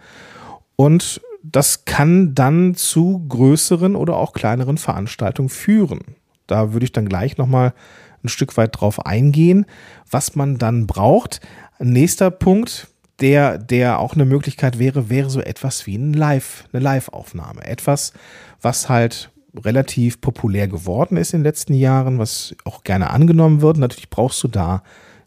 Und 0.76 1.21
das 1.42 1.85
kann 1.85 2.35
dann 2.35 2.75
zu 2.75 3.25
größeren 3.28 3.97
oder 3.97 4.16
auch 4.16 4.33
kleineren 4.33 4.78
Veranstaltungen 4.78 5.49
führen. 5.49 6.00
Da 6.47 6.73
würde 6.73 6.85
ich 6.85 6.92
dann 6.92 7.09
gleich 7.09 7.38
nochmal 7.38 7.75
ein 8.23 8.28
Stück 8.28 8.57
weit 8.57 8.81
drauf 8.81 9.04
eingehen, 9.04 9.66
was 10.11 10.37
man 10.37 10.59
dann 10.59 10.87
braucht. 10.87 11.40
Nächster 11.81 12.31
Punkt, 12.31 12.88
der, 13.23 13.57
der 13.57 14.00
auch 14.00 14.14
eine 14.14 14.25
Möglichkeit 14.25 14.79
wäre, 14.79 15.09
wäre 15.09 15.31
so 15.31 15.41
etwas 15.41 15.87
wie 15.87 15.97
ein 15.97 16.12
Live, 16.12 16.64
eine 16.73 16.83
Live-Aufnahme. 16.83 17.64
Etwas, 17.64 18.12
was 18.61 18.88
halt 18.88 19.31
relativ 19.55 20.21
populär 20.21 20.67
geworden 20.67 21.17
ist 21.17 21.33
in 21.33 21.41
den 21.41 21.45
letzten 21.45 21.75
Jahren, 21.75 22.19
was 22.19 22.55
auch 22.64 22.83
gerne 22.83 23.11
angenommen 23.11 23.61
wird. 23.61 23.76
Natürlich 23.76 24.11
brauchst 24.11 24.43
du 24.43 24.49
da 24.49 24.83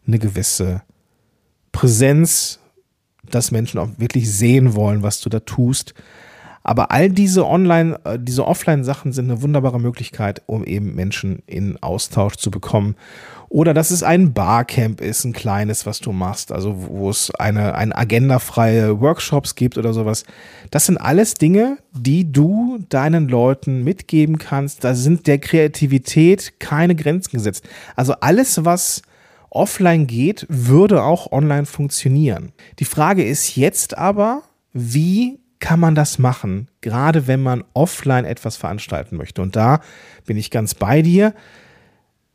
eine 0.06 0.18
gewisse 0.18 0.82
Präsenz, 1.72 2.60
dass 3.30 3.50
Menschen 3.50 3.80
auch 3.80 3.88
wirklich 3.96 4.32
sehen 4.32 4.74
wollen, 4.74 5.02
was 5.02 5.20
du 5.20 5.30
da 5.30 5.40
tust. 5.40 5.94
Aber 6.68 6.90
all 6.90 7.10
diese 7.10 7.46
Online, 7.46 7.96
äh, 8.02 8.18
diese 8.20 8.44
Offline-Sachen 8.44 9.12
sind 9.12 9.30
eine 9.30 9.40
wunderbare 9.40 9.78
Möglichkeit, 9.78 10.42
um 10.46 10.64
eben 10.64 10.96
Menschen 10.96 11.44
in 11.46 11.80
Austausch 11.80 12.34
zu 12.34 12.50
bekommen. 12.50 12.96
Oder 13.48 13.72
dass 13.72 13.92
es 13.92 14.02
ein 14.02 14.32
Barcamp 14.32 15.00
ist, 15.00 15.24
ein 15.24 15.32
kleines, 15.32 15.86
was 15.86 16.00
du 16.00 16.10
machst, 16.10 16.50
also 16.50 16.74
wo 16.88 17.08
es 17.08 17.30
eine, 17.36 17.76
eine 17.76 17.96
agendafreie 17.96 19.00
Workshops 19.00 19.54
gibt 19.54 19.78
oder 19.78 19.92
sowas. 19.94 20.24
Das 20.72 20.86
sind 20.86 20.96
alles 20.96 21.34
Dinge, 21.34 21.78
die 21.92 22.32
du 22.32 22.80
deinen 22.88 23.28
Leuten 23.28 23.84
mitgeben 23.84 24.38
kannst. 24.38 24.82
Da 24.82 24.96
sind 24.96 25.28
der 25.28 25.38
Kreativität 25.38 26.58
keine 26.58 26.96
Grenzen 26.96 27.30
gesetzt. 27.30 27.64
Also 27.94 28.14
alles, 28.14 28.64
was 28.64 29.02
offline 29.50 30.08
geht, 30.08 30.46
würde 30.48 31.04
auch 31.04 31.30
online 31.30 31.66
funktionieren. 31.66 32.50
Die 32.80 32.84
Frage 32.84 33.24
ist 33.24 33.54
jetzt 33.54 33.96
aber, 33.96 34.42
wie 34.72 35.38
kann 35.58 35.80
man 35.80 35.94
das 35.94 36.18
machen, 36.18 36.70
gerade 36.80 37.26
wenn 37.26 37.42
man 37.42 37.64
offline 37.74 38.24
etwas 38.24 38.56
veranstalten 38.56 39.16
möchte. 39.16 39.42
Und 39.42 39.56
da 39.56 39.80
bin 40.24 40.36
ich 40.36 40.50
ganz 40.50 40.74
bei 40.74 41.02
dir. 41.02 41.34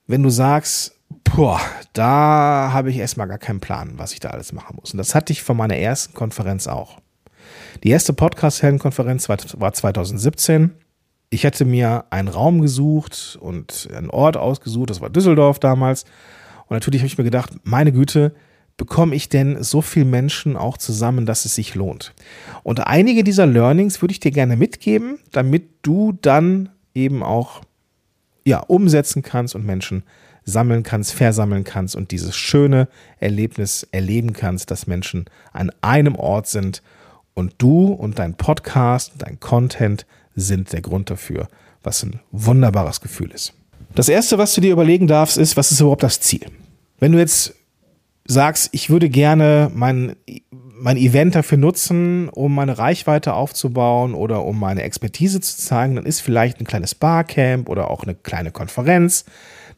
Wenn 0.08 0.24
du 0.24 0.30
sagst, 0.30 0.98
boah, 1.24 1.62
da 1.94 2.72
habe 2.74 2.90
ich 2.90 2.98
erstmal 2.98 3.28
gar 3.28 3.38
keinen 3.38 3.60
Plan, 3.60 3.94
was 3.98 4.14
ich 4.14 4.20
da 4.20 4.30
alles 4.30 4.54
machen 4.54 4.78
muss. 4.80 4.92
Und 4.92 4.98
das 4.98 5.16
hatte 5.16 5.34
ich 5.34 5.44
von 5.44 5.58
meiner 5.58 5.78
ersten 5.78 6.14
Konferenz 6.14 6.68
auch. 6.68 7.00
Die 7.84 7.90
erste 7.90 8.14
Podcast-Heldenkonferenz 8.14 9.30
war 9.30 9.74
2017. 9.74 10.72
Ich 11.30 11.46
hatte 11.46 11.66
mir 11.66 12.06
einen 12.10 12.28
Raum 12.28 12.62
gesucht 12.62 13.38
und 13.40 13.90
einen 13.96 14.10
Ort 14.10 14.36
ausgesucht, 14.36 14.90
das 14.90 15.00
war 15.02 15.10
Düsseldorf 15.10 15.60
damals. 15.60 16.04
Und 16.68 16.72
natürlich 16.72 17.02
habe 17.02 17.08
ich 17.08 17.18
mir 17.18 17.24
gedacht, 17.24 17.52
meine 17.64 17.92
Güte, 17.92 18.34
bekomme 18.78 19.16
ich 19.16 19.30
denn 19.30 19.62
so 19.64 19.82
viel 19.82 20.06
Menschen 20.06 20.58
auch 20.58 20.78
zusammen, 20.78 21.26
dass 21.26 21.46
es 21.46 21.56
sich 21.56 21.76
lohnt? 21.76 22.14
Und 22.64 22.86
einige 22.88 23.24
dieser 23.24 23.46
Learnings 23.46 24.02
würde 24.02 24.12
ich 24.12 24.20
dir 24.20 24.32
gerne 24.32 24.56
mitgeben, 24.56 25.20
damit 25.32 25.70
du 25.82 26.18
dann 26.22 26.70
eben 26.94 27.24
auch 27.24 27.62
ja, 28.44 28.60
umsetzen 28.60 29.22
kannst 29.22 29.56
und 29.56 29.66
Menschen 29.66 30.04
sammeln 30.44 30.84
kannst, 30.84 31.14
versammeln 31.14 31.64
kannst 31.64 31.96
und 31.96 32.12
dieses 32.12 32.36
schöne 32.36 32.88
Erlebnis 33.20 33.88
erleben 33.92 34.34
kannst, 34.34 34.72
dass 34.72 34.88
Menschen 34.88 35.26
an 35.54 35.72
einem 35.82 36.16
Ort 36.16 36.48
sind 36.48 36.82
und 37.34 37.54
du 37.60 37.88
und 37.88 38.20
dein 38.20 38.36
Podcast, 38.36 39.14
dein 39.20 39.40
Content 39.40 40.06
sind 40.36 40.74
der 40.74 40.82
Grund 40.82 41.10
dafür, 41.10 41.48
was 41.84 42.04
ein 42.04 42.20
wunderbares 42.32 43.02
Gefühl 43.02 43.32
ist. 43.32 43.54
Das 43.96 44.10
erste, 44.10 44.38
was 44.38 44.54
du 44.54 44.62
dir 44.62 44.72
überlegen 44.72 45.08
darfst, 45.08 45.38
ist, 45.38 45.58
was 45.58 45.72
ist 45.72 45.82
überhaupt 45.82 46.04
das 46.04 46.20
Ziel? 46.20 46.46
Wenn 47.00 47.12
du 47.12 47.20
jetzt 47.20 47.54
sagst, 48.26 48.70
ich 48.72 48.90
würde 48.90 49.10
gerne 49.10 49.72
mein, 49.74 50.16
mein 50.74 50.98
Event 50.98 51.36
dafür 51.36 51.58
nutzen, 51.58 52.30
um 52.30 52.56
meine 52.56 52.78
Reichweite 52.78 53.34
aufzubauen 53.34 54.14
oder 54.14 54.46
um 54.46 54.60
meine 54.60 54.84
Expertise 54.84 55.42
zu 55.42 55.58
zeigen, 55.58 55.96
dann 55.96 56.06
ist 56.06 56.22
vielleicht 56.22 56.60
ein 56.60 56.66
kleines 56.66 56.96
Barcamp 56.96 57.70
oder 57.70 57.90
auch 57.90 58.04
eine 58.04 58.16
kleine 58.16 58.52
Konferenz 58.52 59.26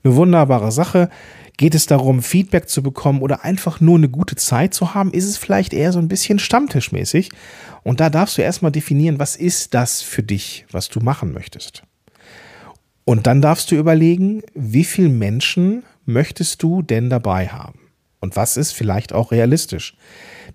eine 0.03 0.15
wunderbare 0.15 0.71
Sache. 0.71 1.09
Geht 1.57 1.75
es 1.75 1.85
darum, 1.85 2.23
Feedback 2.23 2.67
zu 2.67 2.81
bekommen 2.81 3.21
oder 3.21 3.43
einfach 3.43 3.79
nur 3.79 3.97
eine 3.97 4.09
gute 4.09 4.35
Zeit 4.35 4.73
zu 4.73 4.93
haben, 4.93 5.11
ist 5.11 5.25
es 5.25 5.37
vielleicht 5.37 5.73
eher 5.73 5.91
so 5.91 5.99
ein 5.99 6.07
bisschen 6.07 6.39
stammtischmäßig. 6.39 7.29
Und 7.83 7.99
da 7.99 8.09
darfst 8.09 8.37
du 8.37 8.41
erstmal 8.41 8.71
definieren, 8.71 9.19
was 9.19 9.35
ist 9.35 9.73
das 9.73 10.01
für 10.01 10.23
dich, 10.23 10.65
was 10.71 10.89
du 10.89 10.99
machen 10.99 11.31
möchtest. 11.31 11.83
Und 13.05 13.27
dann 13.27 13.41
darfst 13.41 13.71
du 13.71 13.75
überlegen, 13.75 14.41
wie 14.55 14.83
viele 14.83 15.09
Menschen 15.09 15.83
möchtest 16.05 16.63
du 16.63 16.81
denn 16.81 17.09
dabei 17.09 17.47
haben? 17.47 17.82
Und 18.23 18.37
was 18.37 18.55
ist 18.55 18.71
vielleicht 18.71 19.11
auch 19.11 19.33
realistisch? 19.33 19.97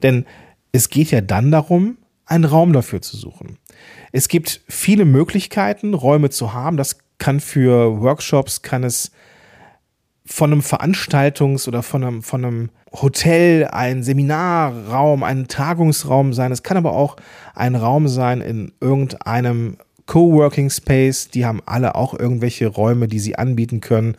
Denn 0.02 0.24
es 0.72 0.88
geht 0.88 1.10
ja 1.10 1.20
dann 1.20 1.50
darum, 1.50 1.98
einen 2.24 2.46
Raum 2.46 2.72
dafür 2.72 3.02
zu 3.02 3.18
suchen. 3.18 3.58
Es 4.10 4.28
gibt 4.28 4.62
viele 4.68 5.04
Möglichkeiten, 5.04 5.92
Räume 5.92 6.30
zu 6.30 6.54
haben. 6.54 6.78
Das 6.78 6.96
kann 7.18 7.40
für 7.40 8.00
Workshops, 8.00 8.62
kann 8.62 8.84
es 8.84 9.12
von 10.24 10.50
einem 10.50 10.62
Veranstaltungs- 10.62 11.68
oder 11.68 11.82
von 11.82 12.04
einem, 12.04 12.22
von 12.22 12.42
einem 12.42 12.70
Hotel 12.90 13.66
ein 13.66 14.02
Seminarraum, 14.02 15.22
ein 15.22 15.46
Tagungsraum 15.46 16.32
sein. 16.32 16.52
Es 16.52 16.62
kann 16.62 16.78
aber 16.78 16.92
auch 16.92 17.16
ein 17.54 17.74
Raum 17.74 18.08
sein 18.08 18.40
in 18.40 18.72
irgendeinem 18.80 19.76
Coworking 20.06 20.70
Space. 20.70 21.28
Die 21.28 21.44
haben 21.44 21.60
alle 21.66 21.96
auch 21.96 22.18
irgendwelche 22.18 22.66
Räume, 22.66 23.08
die 23.08 23.18
sie 23.18 23.36
anbieten 23.36 23.82
können, 23.82 24.16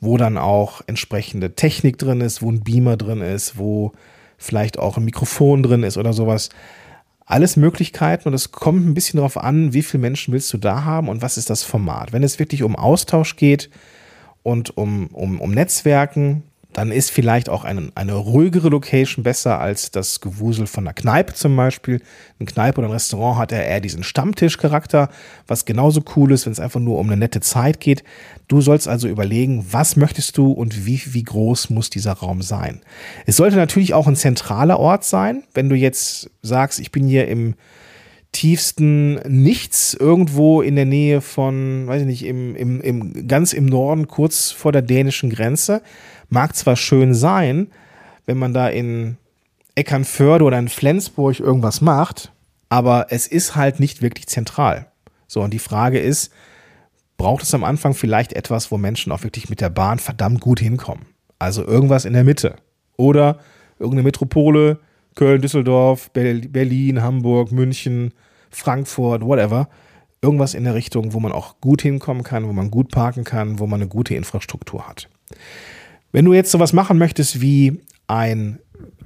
wo 0.00 0.16
dann 0.16 0.38
auch 0.38 0.80
entsprechende 0.86 1.54
Technik 1.54 1.98
drin 1.98 2.20
ist, 2.20 2.42
wo 2.42 2.50
ein 2.50 2.62
Beamer 2.62 2.96
drin 2.96 3.20
ist, 3.20 3.58
wo 3.58 3.92
vielleicht 4.38 4.78
auch 4.78 4.96
ein 4.96 5.04
Mikrofon 5.04 5.62
drin 5.62 5.82
ist 5.82 5.98
oder 5.98 6.12
sowas. 6.12 6.48
Alles 7.26 7.56
Möglichkeiten 7.56 8.28
und 8.28 8.34
es 8.34 8.50
kommt 8.50 8.84
ein 8.84 8.94
bisschen 8.94 9.18
darauf 9.18 9.36
an, 9.36 9.72
wie 9.72 9.82
viele 9.82 10.00
Menschen 10.00 10.32
willst 10.32 10.52
du 10.52 10.58
da 10.58 10.84
haben 10.84 11.08
und 11.08 11.22
was 11.22 11.36
ist 11.36 11.50
das 11.50 11.62
Format. 11.62 12.12
Wenn 12.12 12.24
es 12.24 12.38
wirklich 12.38 12.62
um 12.62 12.74
Austausch 12.74 13.36
geht 13.36 13.70
und 14.42 14.76
um, 14.76 15.08
um, 15.08 15.40
um 15.40 15.52
Netzwerken, 15.52 16.42
dann 16.80 16.92
ist 16.92 17.10
vielleicht 17.10 17.50
auch 17.50 17.64
eine, 17.64 17.92
eine 17.94 18.14
ruhigere 18.14 18.70
Location 18.70 19.22
besser 19.22 19.60
als 19.60 19.90
das 19.90 20.22
Gewusel 20.22 20.66
von 20.66 20.84
einer 20.84 20.94
Kneipe 20.94 21.34
zum 21.34 21.54
Beispiel. 21.54 22.00
Eine 22.38 22.46
Kneipe 22.46 22.78
oder 22.78 22.88
ein 22.88 22.92
Restaurant 22.92 23.38
hat 23.38 23.52
ja 23.52 23.58
eher 23.58 23.82
diesen 23.82 24.02
Stammtischcharakter, 24.02 25.10
was 25.46 25.66
genauso 25.66 26.02
cool 26.16 26.32
ist, 26.32 26.46
wenn 26.46 26.54
es 26.54 26.58
einfach 26.58 26.80
nur 26.80 26.98
um 26.98 27.08
eine 27.08 27.18
nette 27.18 27.42
Zeit 27.42 27.80
geht. 27.80 28.02
Du 28.48 28.62
sollst 28.62 28.88
also 28.88 29.08
überlegen, 29.08 29.66
was 29.70 29.96
möchtest 29.96 30.38
du 30.38 30.52
und 30.52 30.86
wie, 30.86 31.02
wie 31.04 31.22
groß 31.22 31.68
muss 31.68 31.90
dieser 31.90 32.14
Raum 32.14 32.40
sein. 32.40 32.80
Es 33.26 33.36
sollte 33.36 33.56
natürlich 33.56 33.92
auch 33.92 34.06
ein 34.06 34.16
zentraler 34.16 34.80
Ort 34.80 35.04
sein. 35.04 35.44
Wenn 35.52 35.68
du 35.68 35.76
jetzt 35.76 36.30
sagst, 36.40 36.80
ich 36.80 36.92
bin 36.92 37.06
hier 37.06 37.28
im 37.28 37.56
tiefsten 38.32 39.16
Nichts 39.28 39.92
irgendwo 39.92 40.62
in 40.62 40.76
der 40.76 40.86
Nähe 40.86 41.20
von, 41.20 41.86
weiß 41.86 42.02
ich 42.02 42.06
nicht, 42.06 42.24
im, 42.24 42.56
im, 42.56 42.80
im, 42.80 43.28
ganz 43.28 43.52
im 43.52 43.66
Norden, 43.66 44.06
kurz 44.06 44.50
vor 44.50 44.72
der 44.72 44.82
dänischen 44.82 45.28
Grenze, 45.28 45.82
Mag 46.30 46.56
zwar 46.56 46.76
schön 46.76 47.12
sein, 47.12 47.68
wenn 48.26 48.38
man 48.38 48.54
da 48.54 48.68
in 48.68 49.18
Eckernförde 49.74 50.44
oder 50.44 50.58
in 50.58 50.68
Flensburg 50.68 51.40
irgendwas 51.40 51.80
macht, 51.80 52.32
aber 52.68 53.08
es 53.10 53.26
ist 53.26 53.56
halt 53.56 53.80
nicht 53.80 54.00
wirklich 54.00 54.28
zentral. 54.28 54.86
So, 55.26 55.42
und 55.42 55.52
die 55.52 55.58
Frage 55.58 55.98
ist, 55.98 56.32
braucht 57.16 57.42
es 57.42 57.52
am 57.52 57.64
Anfang 57.64 57.94
vielleicht 57.94 58.32
etwas, 58.32 58.70
wo 58.70 58.78
Menschen 58.78 59.12
auch 59.12 59.24
wirklich 59.24 59.50
mit 59.50 59.60
der 59.60 59.70
Bahn 59.70 59.98
verdammt 59.98 60.40
gut 60.40 60.60
hinkommen? 60.60 61.06
Also 61.38 61.66
irgendwas 61.66 62.04
in 62.04 62.12
der 62.12 62.24
Mitte. 62.24 62.56
Oder 62.96 63.38
irgendeine 63.78 64.04
Metropole, 64.04 64.78
Köln, 65.16 65.42
Düsseldorf, 65.42 66.10
Berlin, 66.12 67.02
Hamburg, 67.02 67.50
München, 67.50 68.14
Frankfurt, 68.50 69.22
whatever. 69.22 69.68
Irgendwas 70.22 70.54
in 70.54 70.64
der 70.64 70.74
Richtung, 70.74 71.12
wo 71.12 71.20
man 71.20 71.32
auch 71.32 71.60
gut 71.60 71.82
hinkommen 71.82 72.22
kann, 72.22 72.46
wo 72.46 72.52
man 72.52 72.70
gut 72.70 72.90
parken 72.90 73.24
kann, 73.24 73.58
wo 73.58 73.66
man 73.66 73.80
eine 73.80 73.88
gute 73.88 74.14
Infrastruktur 74.14 74.86
hat. 74.86 75.08
Wenn 76.12 76.24
du 76.24 76.32
jetzt 76.32 76.50
sowas 76.50 76.72
machen 76.72 76.98
möchtest 76.98 77.40
wie 77.40 77.80
ein, 78.06 78.58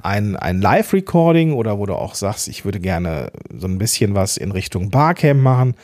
ein, 0.02 0.36
ein 0.36 0.60
Live-Recording 0.60 1.52
oder 1.52 1.78
wo 1.78 1.86
du 1.86 1.94
auch 1.94 2.14
sagst, 2.14 2.48
ich 2.48 2.64
würde 2.64 2.80
gerne 2.80 3.30
so 3.54 3.66
ein 3.66 3.78
bisschen 3.78 4.14
was 4.14 4.36
in 4.36 4.52
Richtung 4.52 4.90
Barcamp 4.90 5.40
machen, 5.40 5.74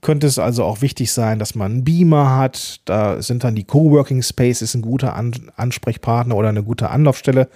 könnte 0.00 0.28
es 0.28 0.38
also 0.38 0.64
auch 0.64 0.80
wichtig 0.80 1.12
sein, 1.12 1.40
dass 1.40 1.54
man 1.56 1.72
einen 1.72 1.84
Beamer 1.84 2.36
hat. 2.36 2.80
Da 2.84 3.20
sind 3.20 3.42
dann 3.42 3.56
die 3.56 3.64
Coworking 3.64 4.22
Spaces 4.22 4.74
ein 4.74 4.82
guter 4.82 5.16
An 5.16 5.32
Ansprechpartner 5.56 6.36
oder 6.36 6.50
eine 6.50 6.62
gute 6.62 6.90
Anlaufstelle. 6.90 7.48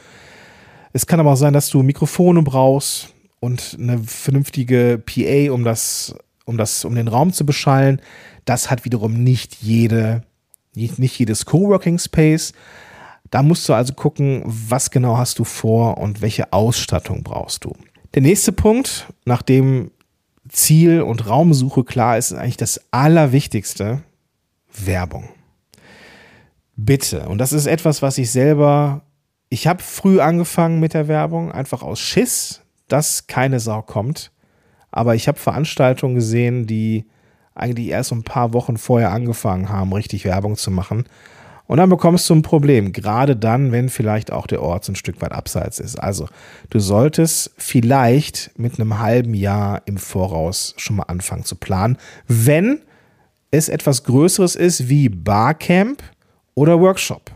Es 0.93 1.07
kann 1.07 1.21
aber 1.21 1.33
auch 1.33 1.37
sein, 1.37 1.53
dass 1.53 1.71
du 1.71 1.83
Mikrofone 1.83 2.43
brauchst 2.43 3.11
und 3.39 3.77
eine 3.81 3.99
vernünftige 3.99 5.01
PA, 5.05 5.53
um 5.53 5.65
das, 5.65 6.15
um 6.45 6.59
das, 6.59 6.85
um 6.85 6.97
den 6.97 7.09
Raum 7.09 7.33
zu 7.33 7.47
beschallen. 7.47 8.01
Das 8.45 8.71
hat 8.71 8.85
wiederum 8.85 9.23
nicht 9.23 9.63
jede, 9.63 10.23
nicht, 10.75 10.99
nicht 10.99 11.19
jedes 11.19 11.47
Coworking 11.47 11.99
Space. 11.99 12.53
Da 13.33 13.43
musst 13.43 13.67
du 13.67 13.73
also 13.73 13.95
gucken, 13.95 14.43
was 14.45 14.91
genau 14.91 15.17
hast 15.17 15.39
du 15.39 15.45
vor 15.45 15.97
und 15.97 16.21
welche 16.21 16.53
Ausstattung 16.53 17.23
brauchst 17.23 17.65
du. 17.65 17.73
Der 18.13 18.21
nächste 18.21 18.53
Punkt, 18.53 19.07
nachdem 19.25 19.91
Ziel 20.51 21.01
und 21.01 21.27
Raumsuche 21.27 21.83
klar 21.83 22.19
ist, 22.19 22.31
ist 22.31 22.39
eigentlich 22.39 22.59
das 22.59 22.83
Allerwichtigste, 22.91 24.03
Werbung. 24.75 25.31
Bitte. 26.77 27.27
Und 27.27 27.39
das 27.39 27.55
ist 27.55 27.65
etwas, 27.65 28.03
was 28.03 28.19
ich 28.19 28.31
selber, 28.31 29.01
ich 29.49 29.67
habe 29.67 29.83
früh 29.83 30.21
angefangen 30.21 30.79
mit 30.79 30.93
der 30.93 31.09
Werbung, 31.09 31.53
einfach 31.53 31.83
aus 31.83 32.01
Schiss, 32.01 32.61
dass 32.89 33.29
keine 33.29 33.61
Sau 33.61 33.81
kommt. 33.81 34.31
Aber 34.91 35.15
ich 35.15 35.27
habe 35.27 35.39
Veranstaltungen 35.39 36.17
gesehen, 36.17 36.67
die 36.67 37.07
eigentlich 37.55 37.89
erst 37.89 38.13
ein 38.13 38.25
paar 38.25 38.53
Wochen 38.53 38.77
vorher 38.77 39.11
angefangen 39.11 39.71
haben, 39.71 39.91
richtig 39.95 40.27
Werbung 40.27 40.57
zu 40.57 40.71
machen. 40.71 41.07
Und 41.67 41.79
dann 41.79 41.91
bekommst 41.91 42.29
du 42.29 42.35
ein 42.35 42.43
Problem, 42.43 42.93
gerade 42.93 43.37
dann, 43.37 43.73
wenn 43.73 43.89
vielleicht 43.89 44.33
auch 44.33 44.47
der 44.47 44.63
Ort 44.63 44.85
so 44.85 44.93
ein 44.93 44.97
Stück 44.97 45.23
weit 45.23 45.33
abseits 45.33 45.79
ist. 45.79 45.97
Also 45.97 46.29
du 46.71 46.81
solltest 46.81 47.53
vielleicht 47.57 48.51
mit 48.59 48.79
einem 48.79 48.99
halben 48.99 49.35
Jahr 49.35 49.83
im 49.87 49.97
Voraus 49.97 50.75
schon 50.77 50.97
mal 50.97 51.05
anfangen 51.05 51.45
zu 51.45 51.57
planen, 51.57 51.97
wenn 52.27 52.81
es 53.51 53.69
etwas 53.69 54.05
Größeres 54.05 54.57
ist 54.57 54.89
wie 54.89 55.09
Barcamp 55.09 56.03
oder 56.55 56.81
Workshop. 56.81 57.31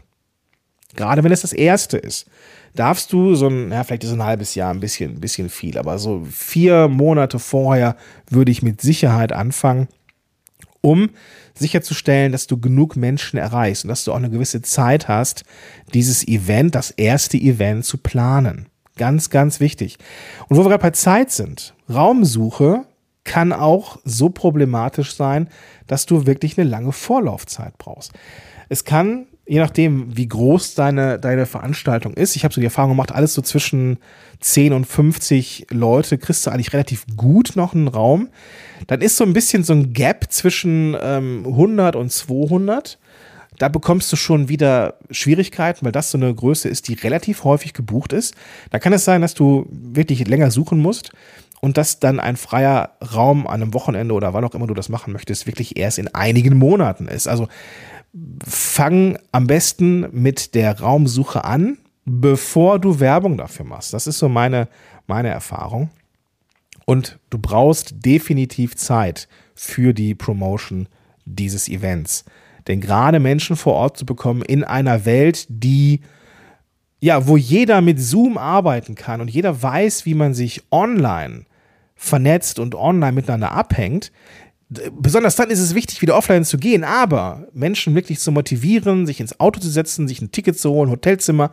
Gerade 0.97 1.23
wenn 1.23 1.33
es 1.33 1.43
das 1.43 1.53
erste 1.53 1.99
ist, 1.99 2.27
darfst 2.75 3.13
du 3.13 3.35
so 3.35 3.49
ein, 3.49 3.71
ja, 3.71 3.85
vielleicht 3.85 4.05
ist 4.05 4.13
ein 4.13 4.25
halbes 4.25 4.55
Jahr 4.55 4.73
ein 4.73 4.81
bisschen, 4.81 5.13
ein 5.13 5.21
bisschen 5.21 5.49
viel, 5.49 5.79
aber 5.79 5.99
so 5.99 6.27
vier 6.31 6.89
Monate 6.89 7.39
vorher 7.39 7.97
würde 8.31 8.51
ich 8.51 8.63
mit 8.63 8.81
Sicherheit 8.81 9.33
anfangen, 9.33 9.89
um 10.81 11.11
sicherzustellen, 11.55 12.33
dass 12.33 12.47
du 12.47 12.59
genug 12.59 12.97
Menschen 12.97 13.39
erreichst 13.39 13.85
und 13.85 13.89
dass 13.89 14.05
du 14.05 14.13
auch 14.13 14.17
eine 14.17 14.31
gewisse 14.31 14.63
Zeit 14.63 15.09
hast, 15.09 15.45
dieses 15.95 16.27
Event, 16.27 16.75
das 16.75 16.91
erste 16.91 17.37
Event 17.37 17.85
zu 17.85 17.99
planen. 17.99 18.67
Ganz, 18.97 19.31
ganz 19.31 19.61
wichtig. 19.61 19.99
Und 20.49 20.57
wo 20.57 20.65
wir 20.65 20.71
gerade 20.71 20.83
bei 20.83 20.91
Zeit 20.91 21.31
sind, 21.31 21.75
Raumsuche 21.89 22.85
kann 23.25 23.53
auch 23.53 23.99
so 24.05 24.31
problematisch 24.31 25.15
sein, 25.15 25.49
dass 25.87 26.07
du 26.07 26.27
wirklich 26.27 26.59
eine 26.59 26.69
lange 26.69 26.93
Vorlaufzeit 26.93 27.77
brauchst. 27.77 28.13
Es 28.69 28.85
kann, 28.85 29.27
je 29.47 29.61
nachdem, 29.61 30.17
wie 30.17 30.29
groß 30.29 30.75
deine, 30.75 31.19
deine 31.19 31.47
Veranstaltung 31.47 32.15
ist, 32.15 32.37
ich 32.37 32.45
habe 32.45 32.53
so 32.53 32.61
die 32.61 32.67
Erfahrung 32.67 32.91
gemacht, 32.91 33.13
alles 33.13 33.35
so 33.35 33.43
zwischen 33.43 33.99
10 34.41 34.73
und 34.73 34.87
50 34.87 35.69
Leute 35.71 36.19
kriegst 36.19 36.47
du 36.47 36.51
eigentlich 36.51 36.73
relativ 36.73 37.07
gut 37.17 37.53
noch 37.55 37.75
einen 37.75 37.89
Raum. 37.89 38.29
Dann 38.87 39.01
ist 39.01 39.17
so 39.17 39.25
ein 39.25 39.33
bisschen 39.33 39.63
so 39.63 39.73
ein 39.73 39.93
Gap 39.93 40.27
zwischen 40.31 40.97
ähm, 41.01 41.45
100 41.47 41.97
und 41.97 42.11
200 42.11 42.99
da 43.59 43.69
bekommst 43.69 44.13
du 44.13 44.17
schon 44.17 44.49
wieder 44.51 44.99
Schwierigkeiten, 45.11 45.85
weil 45.85 45.93
das 45.93 46.11
so 46.11 46.19
eine 46.19 46.35
Größe 46.35 46.69
ist, 46.69 46.89
die 46.89 46.95
relativ 46.95 47.45
häufig 47.45 47.73
gebucht 47.73 48.13
ist. 48.13 48.35
Da 48.71 48.79
kann 48.79 48.93
es 48.93 49.05
sein, 49.05 49.23
dass 49.23 49.35
du 49.35 49.67
wirklich 49.71 50.27
länger 50.29 50.51
suchen 50.51 50.79
musst 50.79 51.13
und 51.61 51.79
dass 51.79 51.99
dann 51.99 52.21
ein 52.21 52.37
freier 52.37 52.91
Raum 53.15 53.47
an 53.47 53.63
einem 53.63 53.75
Wochenende 53.75 54.15
oder 54.15 54.35
wann 54.35 54.45
auch 54.45 54.55
immer 54.55 54.67
du 54.67 54.75
das 54.75 54.89
machen 54.89 55.13
möchtest, 55.13 55.47
wirklich 55.47 55.79
erst 55.79 55.99
in 55.99 56.15
einigen 56.15 56.59
Monaten 56.59 57.09
ist. 57.09 57.29
Also 57.29 57.49
fang 58.47 59.19
am 59.33 59.47
besten 59.47 60.07
mit 60.13 60.55
der 60.55 60.81
Raumsuche 60.81 61.45
an, 61.45 61.79
bevor 62.05 62.79
du 62.79 63.01
Werbung 63.01 63.37
dafür 63.37 63.67
machst. 63.67 63.93
Das 63.93 64.07
ist 64.07 64.19
so 64.19 64.29
meine, 64.29 64.69
meine 65.07 65.29
Erfahrung. 65.29 65.91
Und 66.85 67.19
du 67.31 67.39
brauchst 67.39 68.05
definitiv 68.05 68.77
Zeit 68.77 69.29
für 69.55 69.93
die 69.93 70.15
Promotion 70.15 70.89
dieses 71.25 71.69
Events. 71.69 72.25
Denn 72.69 72.81
gerade 72.81 73.21
Menschen 73.21 73.57
vor 73.57 73.75
Ort 73.75 73.97
zu 73.97 74.07
bekommen 74.07 74.43
in 74.43 74.65
einer 74.65 75.05
Welt, 75.05 75.47
die 75.49 76.01
ja, 77.01 77.27
wo 77.27 77.37
jeder 77.37 77.83
mit 77.83 78.01
Zoom 78.01 78.39
arbeiten 78.39 78.95
kann 78.95 79.21
und 79.21 79.29
jeder 79.29 79.63
weiß, 79.63 80.07
wie 80.07 80.15
man 80.15 80.35
sich 80.35 80.63
online 80.71 81.45
vernetzt 81.95 82.59
und 82.59 82.75
online 82.75 83.13
miteinander 83.13 83.53
abhängt, 83.53 84.13
besonders 84.69 85.37
dann 85.37 85.51
ist 85.51 85.61
es 85.61 85.75
wichtig, 85.75 86.03
wieder 86.03 86.17
offline 86.17 86.45
zu 86.45 86.59
gehen, 86.59 86.83
aber 86.83 87.47
Menschen 87.53 87.95
wirklich 87.95 88.19
zu 88.19 88.33
motivieren, 88.33 89.07
sich 89.07 89.21
ins 89.21 89.39
Auto 89.39 89.61
zu 89.61 89.71
setzen, 89.71 90.09
sich 90.09 90.21
ein 90.21 90.33
Ticket 90.33 90.59
zu 90.59 90.71
holen, 90.71 90.91
Hotelzimmer, 90.91 91.53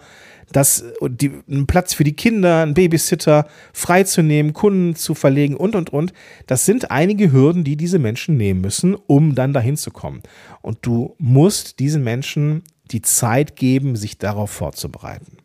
das, 0.52 0.84
die, 1.08 1.32
einen 1.50 1.68
Platz 1.68 1.94
für 1.94 2.04
die 2.04 2.16
Kinder, 2.16 2.64
einen 2.64 2.74
Babysitter 2.74 3.48
freizunehmen, 3.72 4.54
Kunden 4.54 4.96
zu 4.96 5.14
verlegen 5.14 5.56
und, 5.56 5.76
und, 5.76 5.92
und. 5.92 6.14
Das 6.48 6.66
sind 6.66 6.92
einige 6.92 7.32
Hürden, 7.32 7.64
die 7.64 7.78
diese 7.78 8.00
Menschen 8.00 8.36
nehmen 8.36 8.62
müssen, 8.62 8.96
um 8.96 9.36
dann 9.36 9.54
dahin 9.54 9.78
zu 9.78 9.92
kommen. 9.92 10.22
Und 10.62 10.80
du 10.82 11.16
musst 11.20 11.80
diesen 11.80 12.04
Menschen 12.04 12.64
die 12.92 13.02
Zeit 13.02 13.56
geben, 13.56 13.96
sich 13.96 14.18
darauf 14.18 14.50
vorzubereiten. 14.50 15.38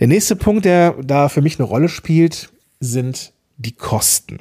Der 0.00 0.08
nächste 0.08 0.36
Punkt, 0.36 0.64
der 0.64 0.96
da 1.02 1.28
für 1.28 1.40
mich 1.40 1.58
eine 1.58 1.68
Rolle 1.68 1.88
spielt, 1.88 2.52
sind 2.80 3.32
die 3.56 3.72
Kosten 3.72 4.38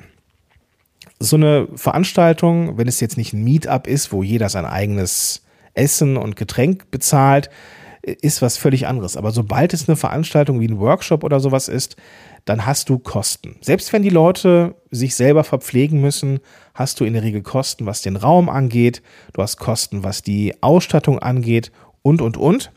so 1.21 1.35
eine 1.35 1.67
Veranstaltung, 1.75 2.77
wenn 2.77 2.87
es 2.87 2.99
jetzt 2.99 3.17
nicht 3.17 3.33
ein 3.33 3.43
Meetup 3.43 3.87
ist, 3.87 4.11
wo 4.11 4.23
jeder 4.23 4.49
sein 4.49 4.65
eigenes 4.65 5.43
Essen 5.73 6.17
und 6.17 6.35
Getränk 6.35 6.89
bezahlt, 6.91 7.49
ist 8.01 8.41
was 8.41 8.57
völlig 8.57 8.87
anderes. 8.87 9.15
Aber 9.15 9.31
sobald 9.31 9.73
es 9.73 9.87
eine 9.87 9.95
Veranstaltung 9.95 10.59
wie 10.59 10.67
ein 10.67 10.79
Workshop 10.79 11.23
oder 11.23 11.39
sowas 11.39 11.67
ist, 11.67 11.95
dann 12.45 12.65
hast 12.65 12.89
du 12.89 12.97
Kosten. 12.97 13.57
Selbst 13.61 13.93
wenn 13.93 14.01
die 14.01 14.09
Leute 14.09 14.75
sich 14.89 15.13
selber 15.13 15.43
verpflegen 15.43 16.01
müssen, 16.01 16.39
hast 16.73 16.99
du 16.99 17.05
in 17.05 17.13
der 17.13 17.21
Regel 17.21 17.43
Kosten, 17.43 17.85
was 17.85 18.01
den 18.01 18.15
Raum 18.15 18.49
angeht, 18.49 19.03
du 19.33 19.43
hast 19.43 19.57
Kosten, 19.57 20.03
was 20.03 20.23
die 20.23 20.55
Ausstattung 20.61 21.19
angeht 21.19 21.71
und, 22.01 22.21
und, 22.21 22.37
und. 22.37 22.71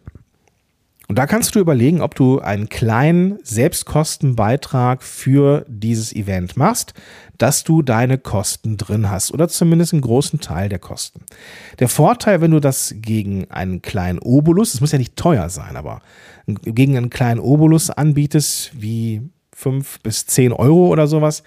Und 1.06 1.18
da 1.18 1.26
kannst 1.26 1.54
du 1.54 1.60
überlegen, 1.60 2.00
ob 2.00 2.14
du 2.14 2.40
einen 2.40 2.68
kleinen 2.70 3.38
Selbstkostenbeitrag 3.42 5.02
für 5.02 5.66
dieses 5.68 6.14
Event 6.14 6.56
machst, 6.56 6.94
dass 7.36 7.62
du 7.62 7.82
deine 7.82 8.16
Kosten 8.16 8.78
drin 8.78 9.10
hast 9.10 9.32
oder 9.32 9.48
zumindest 9.48 9.92
einen 9.92 10.02
großen 10.02 10.40
Teil 10.40 10.68
der 10.68 10.78
Kosten. 10.78 11.20
Der 11.78 11.88
Vorteil, 11.88 12.40
wenn 12.40 12.52
du 12.52 12.60
das 12.60 12.94
gegen 12.96 13.50
einen 13.50 13.82
kleinen 13.82 14.18
Obolus, 14.18 14.72
es 14.72 14.80
muss 14.80 14.92
ja 14.92 14.98
nicht 14.98 15.16
teuer 15.16 15.50
sein, 15.50 15.76
aber 15.76 16.00
gegen 16.46 16.96
einen 16.96 17.10
kleinen 17.10 17.40
Obolus 17.40 17.90
anbietest, 17.90 18.70
wie 18.74 19.22
fünf 19.54 20.00
bis 20.00 20.26
zehn 20.26 20.52
Euro 20.52 20.88
oder 20.88 21.06
sowas, 21.06 21.42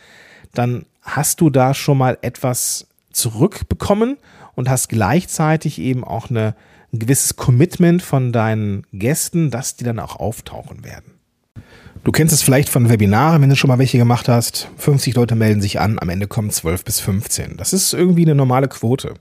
dann 0.53 0.85
hast 1.01 1.41
du 1.41 1.49
da 1.49 1.73
schon 1.73 1.97
mal 1.97 2.17
etwas 2.21 2.87
zurückbekommen 3.11 4.17
und 4.55 4.69
hast 4.69 4.89
gleichzeitig 4.89 5.79
eben 5.79 6.03
auch 6.03 6.29
eine 6.29 6.55
ein 6.93 6.99
gewisses 6.99 7.35
Commitment 7.35 8.01
von 8.01 8.31
deinen 8.31 8.85
Gästen, 8.93 9.51
dass 9.51 9.75
die 9.75 9.83
dann 9.83 9.99
auch 9.99 10.17
auftauchen 10.17 10.83
werden. 10.83 11.13
Du 12.03 12.11
kennst 12.11 12.33
es 12.33 12.41
vielleicht 12.41 12.69
von 12.69 12.89
Webinaren, 12.89 13.41
wenn 13.41 13.49
du 13.49 13.55
schon 13.55 13.67
mal 13.67 13.79
welche 13.79 13.97
gemacht 13.97 14.29
hast. 14.29 14.69
50 14.77 15.15
Leute 15.15 15.35
melden 15.35 15.61
sich 15.61 15.79
an, 15.79 15.99
am 15.99 16.09
Ende 16.09 16.27
kommen 16.27 16.51
12 16.51 16.85
bis 16.85 16.99
15. 17.01 17.57
Das 17.57 17.73
ist 17.73 17.93
irgendwie 17.93 18.23
eine 18.23 18.35
normale 18.35 18.69
Quote. 18.69 19.15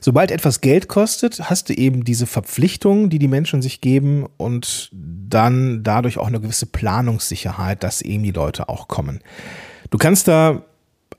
Sobald 0.00 0.30
etwas 0.30 0.60
Geld 0.60 0.88
kostet, 0.88 1.48
hast 1.50 1.68
du 1.68 1.74
eben 1.74 2.04
diese 2.04 2.26
Verpflichtung, 2.26 3.08
die 3.08 3.18
die 3.18 3.28
Menschen 3.28 3.62
sich 3.62 3.80
geben 3.80 4.26
und 4.36 4.90
dann 4.92 5.82
dadurch 5.82 6.18
auch 6.18 6.26
eine 6.26 6.40
gewisse 6.40 6.66
Planungssicherheit, 6.66 7.82
dass 7.82 8.02
eben 8.02 8.22
die 8.22 8.30
Leute 8.30 8.68
auch 8.68 8.88
kommen. 8.88 9.20
Du 9.90 9.98
kannst 9.98 10.28
da 10.28 10.64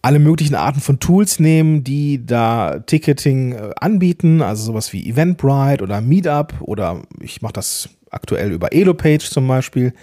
alle 0.07 0.19
möglichen 0.19 0.55
Arten 0.55 0.79
von 0.79 0.99
Tools 0.99 1.37
nehmen, 1.37 1.83
die 1.83 2.25
da 2.25 2.79
Ticketing 2.79 3.51
äh, 3.51 3.71
anbieten, 3.75 4.41
also 4.41 4.63
sowas 4.63 4.93
wie 4.93 5.05
Eventbrite 5.05 5.83
oder 5.83 5.99
Meetup 5.99 6.53
oder 6.61 7.01
ich 7.19 7.41
mache 7.41 7.51
das 7.51 7.89
aktuell 8.09 8.53
über 8.53 8.71
Elopage 8.71 9.29
zum 9.29 9.45
Beispiel. 9.49 9.93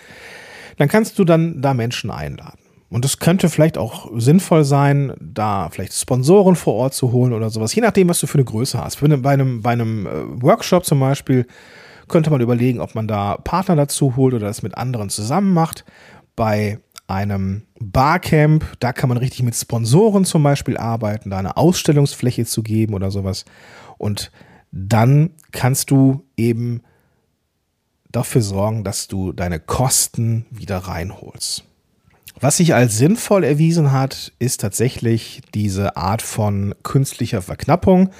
Dann 0.76 0.88
kannst 0.88 1.18
du 1.18 1.24
dann 1.24 1.62
da 1.62 1.72
Menschen 1.72 2.10
einladen. 2.10 2.58
Und 2.90 3.06
es 3.06 3.18
könnte 3.18 3.48
vielleicht 3.48 3.78
auch 3.78 4.10
sinnvoll 4.14 4.64
sein, 4.64 5.14
da 5.20 5.70
vielleicht 5.70 5.94
Sponsoren 5.94 6.54
vor 6.54 6.74
Ort 6.74 6.92
zu 6.92 7.10
holen 7.10 7.32
oder 7.32 7.48
sowas, 7.48 7.74
je 7.74 7.80
nachdem, 7.80 8.10
was 8.10 8.20
du 8.20 8.26
für 8.26 8.36
eine 8.36 8.44
Größe 8.44 8.78
hast. 8.78 9.00
Bei 9.00 9.30
einem, 9.30 9.62
bei 9.62 9.70
einem 9.70 10.06
äh, 10.06 10.10
Workshop 10.42 10.84
zum 10.84 11.00
Beispiel 11.00 11.46
könnte 12.08 12.28
man 12.28 12.42
überlegen, 12.42 12.80
ob 12.80 12.94
man 12.94 13.08
da 13.08 13.38
Partner 13.38 13.76
dazu 13.76 14.16
holt 14.16 14.34
oder 14.34 14.48
das 14.48 14.62
mit 14.62 14.76
anderen 14.76 15.08
zusammen 15.08 15.54
macht. 15.54 15.86
Bei 16.36 16.80
einem 17.06 17.62
Barcamp, 17.78 18.64
da 18.80 18.92
kann 18.92 19.08
man 19.08 19.18
richtig 19.18 19.42
mit 19.42 19.54
Sponsoren 19.54 20.24
zum 20.24 20.42
Beispiel 20.42 20.76
arbeiten, 20.76 21.30
da 21.30 21.38
eine 21.38 21.56
Ausstellungsfläche 21.56 22.46
zu 22.46 22.62
geben 22.62 22.94
oder 22.94 23.10
sowas. 23.10 23.44
Und 23.98 24.30
dann 24.72 25.30
kannst 25.52 25.90
du 25.90 26.24
eben 26.36 26.82
dafür 28.10 28.42
sorgen, 28.42 28.84
dass 28.84 29.08
du 29.08 29.32
deine 29.32 29.60
Kosten 29.60 30.46
wieder 30.50 30.78
reinholst. 30.78 31.64
Was 32.40 32.56
sich 32.56 32.74
als 32.74 32.98
sinnvoll 32.98 33.44
erwiesen 33.44 33.92
hat, 33.92 34.32
ist 34.38 34.60
tatsächlich 34.60 35.42
diese 35.54 35.96
Art 35.96 36.22
von 36.22 36.74
künstlicher 36.82 37.42
Verknappung. 37.42 38.10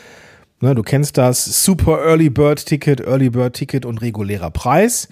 Ne, 0.61 0.75
du 0.75 0.83
kennst 0.83 1.19
das 1.19 1.65
Super 1.65 2.05
Early 2.05 2.31
Bird 2.31 2.65
Ticket, 2.65 3.01
Early 3.01 3.31
Bird 3.31 3.55
Ticket 3.55 3.85
und 3.85 4.01
regulärer 4.01 4.51
Preis, 4.51 5.09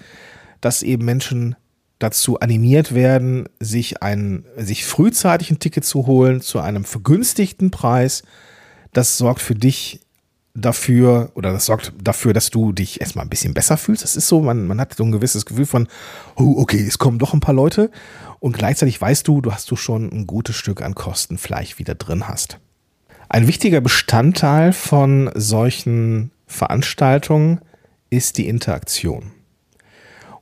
dass 0.61 0.83
eben 0.83 1.03
Menschen 1.03 1.55
dazu 1.99 2.39
animiert 2.39 2.93
werden, 2.93 3.47
sich 3.59 4.01
ein, 4.01 4.45
sich 4.57 4.85
frühzeitig 4.85 5.51
ein 5.51 5.59
Ticket 5.59 5.85
zu 5.85 6.05
holen 6.05 6.41
zu 6.41 6.59
einem 6.59 6.83
vergünstigten 6.83 7.71
Preis. 7.71 8.23
Das 8.91 9.17
sorgt 9.17 9.41
für 9.41 9.55
dich 9.55 10.01
dafür, 10.55 11.31
oder 11.35 11.51
das 11.51 11.65
sorgt 11.65 11.93
dafür, 12.01 12.33
dass 12.33 12.49
du 12.49 12.71
dich 12.71 13.01
erstmal 13.01 13.25
ein 13.25 13.29
bisschen 13.29 13.53
besser 13.53 13.77
fühlst. 13.77 14.03
Das 14.03 14.15
ist 14.15 14.27
so, 14.27 14.41
man, 14.41 14.67
man 14.67 14.79
hat 14.79 14.95
so 14.95 15.03
ein 15.03 15.11
gewisses 15.11 15.45
Gefühl 15.45 15.65
von, 15.65 15.87
oh, 16.35 16.55
okay, 16.57 16.85
es 16.85 16.99
kommen 16.99 17.19
doch 17.19 17.33
ein 17.33 17.39
paar 17.39 17.55
Leute. 17.55 17.89
Und 18.39 18.57
gleichzeitig 18.57 18.99
weißt 18.99 19.27
du, 19.27 19.41
du 19.41 19.51
hast 19.51 19.71
du 19.71 19.75
schon 19.75 20.11
ein 20.11 20.27
gutes 20.27 20.55
Stück 20.55 20.81
an 20.81 20.95
Kosten 20.95 21.37
vielleicht 21.37 21.79
wieder 21.79 21.95
drin 21.95 22.27
hast. 22.27 22.59
Ein 23.29 23.47
wichtiger 23.47 23.81
Bestandteil 23.81 24.73
von 24.73 25.31
solchen 25.33 26.31
Veranstaltungen 26.45 27.61
ist 28.09 28.37
die 28.37 28.47
Interaktion. 28.47 29.31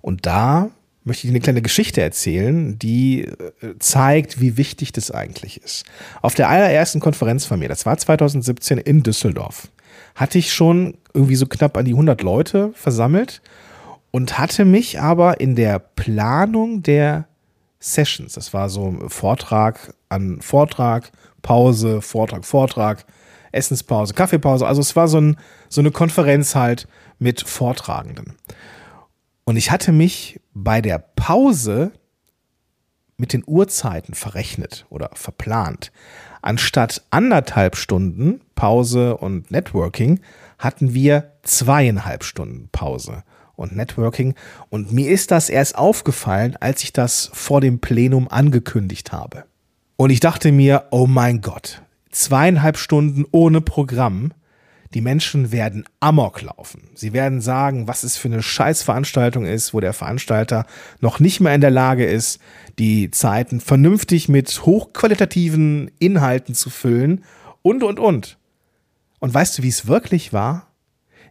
Und 0.02 0.26
da 0.26 0.72
möchte 1.12 1.28
ich 1.28 1.34
eine 1.34 1.42
kleine 1.42 1.62
Geschichte 1.62 2.02
erzählen, 2.02 2.80
die 2.80 3.24
äh, 3.24 3.78
zeigt, 3.80 4.40
wie 4.40 4.56
wichtig 4.56 4.94
das 4.94 5.12
eigentlich 5.12 5.62
ist. 5.62 5.84
Auf 6.22 6.36
der 6.36 6.48
allerersten 6.48 7.02
Konferenz 7.02 7.44
von 7.44 7.60
mir, 7.60 7.68
das 7.68 7.86
war 7.86 7.98
2017 7.98 8.78
in 8.78 9.04
Düsseldorf, 9.04 9.68
hatte 10.16 10.38
ich 10.38 10.54
schon 10.54 10.96
irgendwie 11.14 11.36
so 11.36 11.48
knapp 11.48 11.76
an 11.76 11.84
die 11.84 11.92
100 11.92 12.22
Leute 12.22 12.72
versammelt 12.76 13.42
und 14.12 14.40
hatte 14.40 14.64
mich 14.64 15.02
aber 15.02 15.42
in 15.42 15.58
der 15.58 15.80
Planung 15.80 16.82
der 16.82 17.28
Sessions, 17.82 18.36
das 18.36 18.54
war 18.54 18.70
so 18.70 18.98
Vortrag 19.10 19.94
an 20.08 20.40
Vortrag, 20.40 21.12
Pause, 21.42 22.02
Vortrag, 22.02 22.46
Vortrag, 22.46 23.06
Essenspause, 23.52 24.14
Kaffeepause. 24.14 24.66
Also 24.66 24.80
es 24.80 24.96
war 24.96 25.10
so, 25.10 25.20
ein, 25.20 25.36
so 25.68 25.82
eine 25.82 25.92
Konferenz 25.92 26.56
halt 26.56 26.88
mit 27.20 27.42
Vortragenden. 27.42 28.38
Und 29.44 29.58
ich 29.58 29.72
hatte 29.72 29.92
mich 29.92 30.40
bei 30.54 30.82
der 30.82 31.00
Pause 31.00 31.92
mit 33.18 33.34
den 33.34 33.44
Uhrzeiten 33.46 34.16
verrechnet 34.16 34.86
oder 34.90 35.12
verplant. 35.14 35.92
Anstatt 36.42 37.06
anderthalb 37.12 37.76
Stunden 37.76 38.42
Pause 38.56 39.16
und 39.18 39.52
Networking 39.52 40.20
hatten 40.58 40.94
wir 40.94 41.34
zweieinhalb 41.44 42.24
Stunden 42.24 42.70
Pause 42.72 43.24
und 43.56 43.76
Networking. 43.76 44.34
Und 44.70 44.92
mir 44.92 45.10
ist 45.10 45.32
das 45.32 45.50
erst 45.50 45.78
aufgefallen, 45.78 46.58
als 46.60 46.84
ich 46.84 46.94
das 46.94 47.30
vor 47.34 47.62
dem 47.62 47.80
Plenum 47.80 48.28
angekündigt 48.28 49.12
habe. 49.12 49.46
Und 49.98 50.10
ich 50.10 50.20
dachte 50.20 50.52
mir, 50.52 50.86
oh 50.90 51.06
mein 51.06 51.42
Gott, 51.42 51.84
zweieinhalb 52.10 52.78
Stunden 52.78 53.26
ohne 53.32 53.62
Programm. 53.62 54.34
Die 54.94 55.02
Menschen 55.02 55.52
werden 55.52 55.86
Amok 56.02 56.42
laufen. 56.42 56.90
Sie 56.96 57.14
werden 57.14 57.40
sagen, 57.40 57.88
was 57.88 58.04
es 58.04 58.18
für 58.18 58.28
eine 58.28 58.44
Scheißveranstaltung 58.44 59.46
ist, 59.46 59.74
wo 59.74 59.80
der 59.80 59.94
Veranstalter 59.94 60.66
noch 61.00 61.20
nicht 61.20 61.40
mehr 61.40 61.56
in 61.56 61.62
der 61.62 61.72
Lage 61.72 62.06
ist, 62.06 62.42
die 62.78 63.10
Zeiten 63.10 63.62
vernünftig 63.62 64.28
mit 64.28 64.66
hochqualitativen 64.66 65.92
Inhalten 66.00 66.56
zu 66.56 66.70
füllen 66.70 67.24
und, 67.62 67.84
und, 67.84 68.00
und. 68.00 68.38
Und 69.20 69.34
weißt 69.34 69.58
du, 69.58 69.64
wie 69.64 69.70
es 69.70 69.88
wirklich 69.88 70.34
war? 70.34 70.68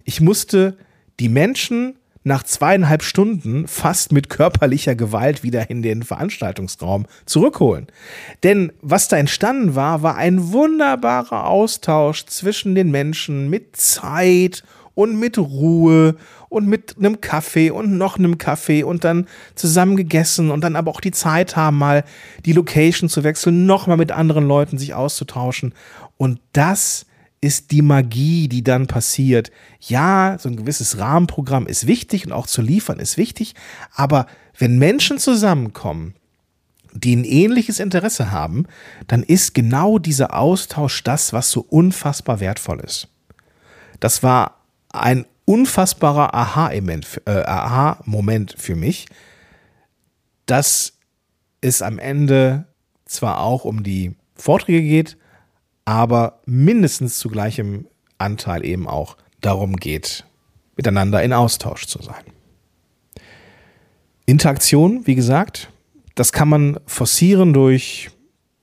Ich 0.05 0.21
musste 0.21 0.79
die 1.19 1.29
Menschen 1.29 1.97
nach 2.23 2.43
zweieinhalb 2.43 3.03
Stunden 3.03 3.67
fast 3.67 4.13
mit 4.13 4.29
körperlicher 4.29 4.95
Gewalt 4.95 5.43
wieder 5.43 5.71
in 5.71 5.83
den 5.83 6.03
Veranstaltungsraum 6.03 7.07
zurückholen. 7.25 7.87
Denn 8.43 8.73
was 8.83 9.09
da 9.09 9.17
entstanden 9.17 9.75
war, 9.75 10.03
war 10.03 10.17
ein 10.17 10.53
wunderbarer 10.53 11.47
Austausch 11.47 12.27
zwischen 12.27 12.75
den 12.75 12.91
Menschen 12.91 13.49
mit 13.49 13.77
Zeit 13.77 14.63
und 14.95 15.19
mit 15.19 15.39
Ruhe 15.39 16.17
und 16.51 16.67
mit 16.67 16.97
einem 16.99 17.21
Kaffee 17.23 17.71
und 17.71 17.97
noch 17.97 18.19
einem 18.19 18.37
Kaffee 18.37 18.83
und 18.83 19.05
dann 19.05 19.27
zusammen 19.55 19.97
gegessen 19.97 20.51
und 20.51 20.63
dann 20.63 20.77
aber 20.77 20.91
auch 20.91 21.01
die 21.01 21.13
Zeit 21.13 21.57
haben, 21.57 21.79
mal 21.79 22.05
die 22.45 22.53
Location 22.53 23.09
zu 23.09 23.25
wechseln, 23.25 23.65
nochmal 23.65 23.97
mit 23.97 24.13
anderen 24.13 24.47
Leuten 24.47 24.77
sich 24.77 24.93
auszutauschen. 24.93 25.75
Und 26.19 26.41
das 26.53 27.07
ist 27.41 27.71
die 27.71 27.83
Magie, 27.83 28.49
die 28.49 28.63
dann 28.63 28.87
passiert. 28.87 29.51
Ja, 29.81 30.37
so 30.39 30.49
ein 30.49 30.57
gewisses 30.57 30.99
Rahmenprogramm 30.99 31.67
ist 31.67 31.87
wichtig 31.87 32.27
und 32.27 32.33
auch 32.33 32.47
zu 32.47 32.61
liefern 32.61 32.99
ist 32.99 33.17
wichtig, 33.17 33.55
aber 33.95 34.27
wenn 34.59 34.79
Menschen 34.79 35.19
zusammenkommen, 35.19 36.15
die 36.93 37.15
ein 37.15 37.25
ähnliches 37.25 37.79
Interesse 37.81 38.31
haben, 38.31 38.67
dann 39.07 39.23
ist 39.23 39.55
genau 39.55 39.99
dieser 39.99 40.37
Austausch 40.37 41.03
das, 41.05 41.33
was 41.33 41.51
so 41.51 41.61
unfassbar 41.61 42.41
wertvoll 42.41 42.81
ist. 42.81 43.09
Das 44.01 44.23
war 44.23 44.61
ein 44.93 45.25
unfassbarer 45.45 46.35
Aha-Moment 46.35 47.23
äh, 47.27 47.43
Aha 47.43 48.03
für 48.57 48.77
mich, 48.77 49.07
dass 50.47 50.95
es 51.61 51.81
am 51.81 51.99
Ende 51.99 52.67
zwar 53.05 53.41
auch 53.41 53.65
um 53.65 53.83
die 53.83 54.17
Vorträge 54.35 54.83
geht, 54.83 55.17
aber 55.91 56.39
mindestens 56.47 57.19
zu 57.19 57.29
gleichem 57.29 57.89
Anteil 58.17 58.65
eben 58.65 58.87
auch 58.87 59.17
darum 59.41 59.75
geht, 59.75 60.25
miteinander 60.77 61.21
in 61.21 61.33
Austausch 61.33 61.87
zu 61.87 62.01
sein. 62.01 62.23
Interaktion, 64.25 65.05
wie 65.09 65.17
gesagt, 65.17 65.69
das 66.15 66.31
kann 66.31 66.49
man 66.49 66.79
forcieren 66.87 67.53
durch 67.53 68.11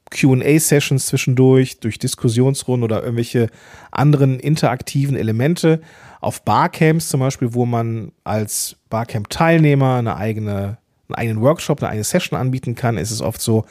QA-Sessions 0.10 1.08
zwischendurch, 1.08 1.82
durch 1.82 2.00
Diskussionsrunden 2.00 2.86
oder 2.86 3.02
irgendwelche 3.02 3.50
anderen 3.92 4.40
interaktiven 4.40 5.18
Elemente. 5.18 5.82
Auf 6.22 6.46
Barcamps 6.46 7.10
zum 7.10 7.20
Beispiel, 7.20 7.54
wo 7.54 7.66
man 7.66 8.14
als 8.24 8.78
Barcamp-Teilnehmer 8.90 9.98
eine 9.98 10.16
eigene, 10.16 10.78
einen 11.10 11.16
eigenen 11.16 11.42
Workshop, 11.42 11.82
eine 11.82 11.90
eigene 11.90 12.06
Session 12.06 12.40
anbieten 12.40 12.76
kann, 12.76 12.98
ist 12.98 13.12
es 13.12 13.22
oft 13.22 13.42
so, 13.42 13.66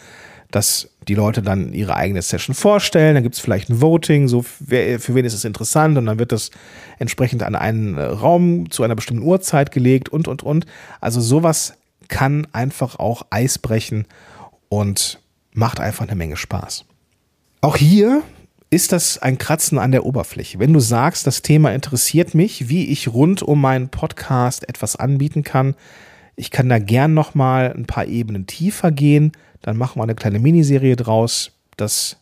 dass 0.50 0.90
die 1.08 1.14
Leute 1.14 1.42
dann 1.42 1.72
ihre 1.72 1.96
eigene 1.96 2.20
Session 2.22 2.54
vorstellen. 2.54 3.14
Dann 3.14 3.22
gibt 3.22 3.36
es 3.36 3.40
vielleicht 3.40 3.70
ein 3.70 3.80
Voting, 3.80 4.28
so 4.28 4.44
wer, 4.60 4.98
für 4.98 5.14
wen 5.14 5.24
ist 5.24 5.34
es 5.34 5.44
interessant 5.44 5.96
und 5.98 6.06
dann 6.06 6.18
wird 6.18 6.32
das 6.32 6.50
entsprechend 6.98 7.42
an 7.42 7.54
einen 7.54 7.96
äh, 7.96 8.02
Raum 8.02 8.70
zu 8.70 8.82
einer 8.82 8.96
bestimmten 8.96 9.22
Uhrzeit 9.22 9.70
gelegt 9.70 10.08
und, 10.08 10.28
und, 10.28 10.42
und. 10.42 10.66
Also 11.00 11.20
sowas 11.20 11.74
kann 12.08 12.46
einfach 12.52 12.98
auch 12.98 13.26
Eis 13.30 13.58
brechen 13.58 14.06
und 14.68 15.20
macht 15.52 15.80
einfach 15.80 16.06
eine 16.06 16.16
Menge 16.16 16.36
Spaß. 16.36 16.84
Auch 17.60 17.76
hier 17.76 18.22
ist 18.70 18.92
das 18.92 19.18
ein 19.18 19.38
Kratzen 19.38 19.78
an 19.78 19.92
der 19.92 20.04
Oberfläche. 20.04 20.58
Wenn 20.58 20.72
du 20.72 20.80
sagst, 20.80 21.26
das 21.26 21.42
Thema 21.42 21.72
interessiert 21.72 22.34
mich, 22.34 22.68
wie 22.68 22.86
ich 22.86 23.08
rund 23.08 23.42
um 23.42 23.60
meinen 23.60 23.88
Podcast 23.88 24.68
etwas 24.68 24.96
anbieten 24.96 25.44
kann, 25.44 25.74
ich 26.34 26.50
kann 26.50 26.68
da 26.68 26.78
gern 26.78 27.14
noch 27.14 27.34
mal 27.34 27.72
ein 27.72 27.86
paar 27.86 28.06
Ebenen 28.06 28.46
tiefer 28.46 28.90
gehen 28.90 29.32
dann 29.66 29.76
machen 29.76 29.98
wir 29.98 30.04
eine 30.04 30.14
kleine 30.14 30.38
Miniserie 30.38 30.94
draus. 30.94 31.50
Das 31.76 32.18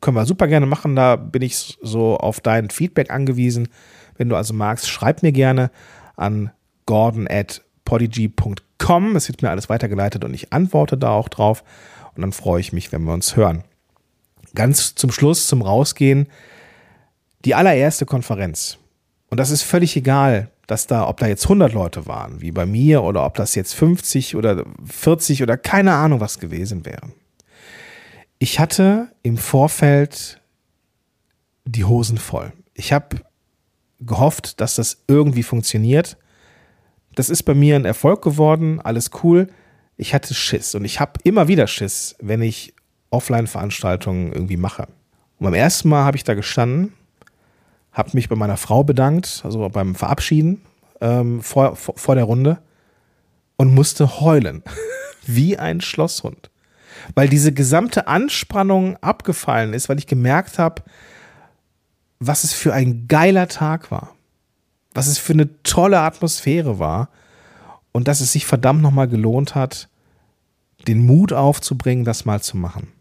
können 0.00 0.16
wir 0.16 0.24
super 0.24 0.46
gerne 0.46 0.66
machen. 0.66 0.94
Da 0.94 1.16
bin 1.16 1.42
ich 1.42 1.76
so 1.82 2.16
auf 2.16 2.40
dein 2.40 2.70
Feedback 2.70 3.10
angewiesen. 3.10 3.68
Wenn 4.16 4.28
du 4.28 4.36
also 4.36 4.54
magst, 4.54 4.88
schreib 4.88 5.24
mir 5.24 5.32
gerne 5.32 5.72
an 6.14 6.52
gordon. 6.86 7.26
Es 7.26 7.60
wird 9.28 9.42
mir 9.42 9.50
alles 9.50 9.68
weitergeleitet 9.68 10.24
und 10.24 10.32
ich 10.32 10.52
antworte 10.52 10.96
da 10.96 11.10
auch 11.10 11.28
drauf. 11.28 11.64
Und 12.14 12.22
dann 12.22 12.32
freue 12.32 12.60
ich 12.60 12.72
mich, 12.72 12.92
wenn 12.92 13.02
wir 13.02 13.12
uns 13.12 13.34
hören. 13.34 13.64
Ganz 14.54 14.94
zum 14.94 15.10
Schluss, 15.10 15.48
zum 15.48 15.62
Rausgehen, 15.62 16.28
die 17.44 17.56
allererste 17.56 18.06
Konferenz. 18.06 18.78
Und 19.28 19.40
das 19.40 19.50
ist 19.50 19.62
völlig 19.62 19.96
egal, 19.96 20.50
dass 20.66 20.86
da, 20.86 21.08
ob 21.08 21.18
da 21.18 21.26
jetzt 21.26 21.44
100 21.44 21.72
Leute 21.72 22.06
waren, 22.06 22.40
wie 22.40 22.50
bei 22.50 22.66
mir, 22.66 23.02
oder 23.02 23.24
ob 23.24 23.34
das 23.34 23.54
jetzt 23.54 23.74
50 23.74 24.36
oder 24.36 24.64
40 24.84 25.42
oder 25.42 25.56
keine 25.56 25.94
Ahnung 25.94 26.20
was 26.20 26.40
gewesen 26.40 26.84
wäre. 26.84 27.12
Ich 28.38 28.58
hatte 28.58 29.08
im 29.22 29.38
Vorfeld 29.38 30.40
die 31.64 31.84
Hosen 31.84 32.18
voll. 32.18 32.52
Ich 32.74 32.92
habe 32.92 33.16
gehofft, 34.00 34.60
dass 34.60 34.74
das 34.74 35.04
irgendwie 35.08 35.42
funktioniert. 35.42 36.16
Das 37.14 37.30
ist 37.30 37.44
bei 37.44 37.54
mir 37.54 37.76
ein 37.76 37.86
Erfolg 37.86 38.22
geworden, 38.22 38.80
alles 38.80 39.10
cool. 39.22 39.48
Ich 39.96 40.14
hatte 40.14 40.34
Schiss 40.34 40.74
und 40.74 40.84
ich 40.84 41.00
habe 41.00 41.12
immer 41.24 41.48
wieder 41.48 41.66
Schiss, 41.66 42.14
wenn 42.20 42.42
ich 42.42 42.74
Offline-Veranstaltungen 43.10 44.32
irgendwie 44.32 44.58
mache. 44.58 44.88
Und 45.38 45.44
beim 45.44 45.54
ersten 45.54 45.88
Mal 45.88 46.04
habe 46.04 46.16
ich 46.16 46.24
da 46.24 46.34
gestanden 46.34 46.92
habe 47.96 48.10
mich 48.12 48.28
bei 48.28 48.36
meiner 48.36 48.58
Frau 48.58 48.84
bedankt, 48.84 49.40
also 49.42 49.66
beim 49.70 49.94
Verabschieden 49.94 50.60
ähm, 51.00 51.40
vor, 51.40 51.76
vor, 51.76 51.96
vor 51.96 52.14
der 52.14 52.24
Runde 52.24 52.58
und 53.56 53.74
musste 53.74 54.20
heulen. 54.20 54.62
Wie 55.26 55.58
ein 55.58 55.80
Schlosshund. 55.80 56.50
Weil 57.14 57.28
diese 57.28 57.52
gesamte 57.52 58.06
Anspannung 58.06 58.96
abgefallen 58.98 59.72
ist, 59.72 59.88
weil 59.88 59.98
ich 59.98 60.06
gemerkt 60.06 60.58
habe, 60.58 60.82
was 62.20 62.44
es 62.44 62.52
für 62.52 62.72
ein 62.72 63.08
geiler 63.08 63.48
Tag 63.48 63.90
war. 63.90 64.14
Was 64.94 65.06
es 65.06 65.18
für 65.18 65.32
eine 65.32 65.62
tolle 65.62 66.00
Atmosphäre 66.00 66.78
war. 66.78 67.08
Und 67.92 68.08
dass 68.08 68.20
es 68.20 68.32
sich 68.32 68.44
verdammt 68.44 68.82
nochmal 68.82 69.08
gelohnt 69.08 69.54
hat, 69.54 69.88
den 70.86 71.04
Mut 71.04 71.32
aufzubringen, 71.32 72.04
das 72.04 72.26
mal 72.26 72.42
zu 72.42 72.58
machen. 72.58 72.92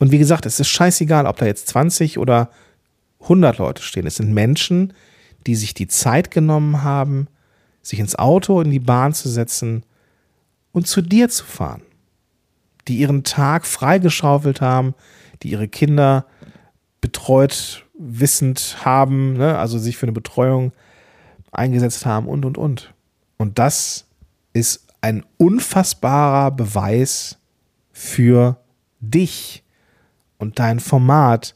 Und 0.00 0.10
wie 0.10 0.18
gesagt, 0.18 0.44
es 0.44 0.58
ist 0.58 0.68
scheißegal, 0.68 1.26
ob 1.26 1.36
da 1.36 1.46
jetzt 1.46 1.68
20 1.68 2.18
oder 2.18 2.50
100 3.24 3.58
Leute 3.58 3.82
stehen. 3.82 4.06
Es 4.06 4.16
sind 4.16 4.32
Menschen, 4.32 4.92
die 5.46 5.54
sich 5.54 5.74
die 5.74 5.88
Zeit 5.88 6.30
genommen 6.30 6.82
haben, 6.82 7.28
sich 7.82 7.98
ins 7.98 8.16
Auto, 8.16 8.60
in 8.60 8.70
die 8.70 8.80
Bahn 8.80 9.12
zu 9.12 9.28
setzen 9.28 9.84
und 10.72 10.86
zu 10.86 11.02
dir 11.02 11.28
zu 11.28 11.44
fahren. 11.44 11.82
Die 12.88 12.96
ihren 12.98 13.24
Tag 13.24 13.66
freigeschaufelt 13.66 14.60
haben, 14.60 14.94
die 15.42 15.50
ihre 15.50 15.68
Kinder 15.68 16.26
betreut 17.00 17.84
wissend 17.98 18.78
haben, 18.84 19.34
ne? 19.34 19.58
also 19.58 19.78
sich 19.78 19.96
für 19.96 20.06
eine 20.06 20.12
Betreuung 20.12 20.72
eingesetzt 21.52 22.06
haben 22.06 22.26
und, 22.26 22.44
und, 22.44 22.58
und. 22.58 22.94
Und 23.36 23.58
das 23.58 24.06
ist 24.52 24.86
ein 25.00 25.24
unfassbarer 25.36 26.50
Beweis 26.50 27.38
für 27.92 28.56
dich 29.00 29.62
und 30.38 30.58
dein 30.58 30.80
Format, 30.80 31.54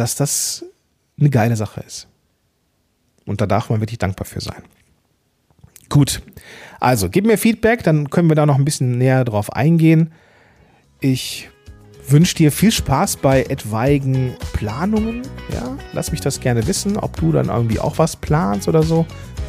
dass 0.00 0.16
das 0.16 0.64
eine 1.18 1.28
geile 1.28 1.56
Sache 1.56 1.82
ist. 1.86 2.08
Und 3.26 3.40
da 3.40 3.46
darf 3.46 3.68
man 3.68 3.80
wirklich 3.80 3.98
dankbar 3.98 4.24
für 4.24 4.40
sein. 4.40 4.62
Gut, 5.90 6.22
also 6.78 7.10
gib 7.10 7.26
mir 7.26 7.36
Feedback, 7.36 7.82
dann 7.82 8.08
können 8.08 8.28
wir 8.28 8.36
da 8.36 8.46
noch 8.46 8.56
ein 8.56 8.64
bisschen 8.64 8.96
näher 8.96 9.24
drauf 9.24 9.52
eingehen. 9.52 10.12
Ich 11.00 11.50
wünsche 12.08 12.34
dir 12.34 12.50
viel 12.50 12.72
Spaß 12.72 13.16
bei 13.18 13.42
etwaigen 13.44 14.36
Planungen. 14.54 15.22
Ja, 15.52 15.76
lass 15.92 16.12
mich 16.12 16.20
das 16.20 16.40
gerne 16.40 16.66
wissen, 16.66 16.96
ob 16.96 17.16
du 17.16 17.32
dann 17.32 17.48
irgendwie 17.48 17.78
auch 17.78 17.98
was 17.98 18.16
planst 18.16 18.68
oder 18.68 18.82
so. 18.82 19.04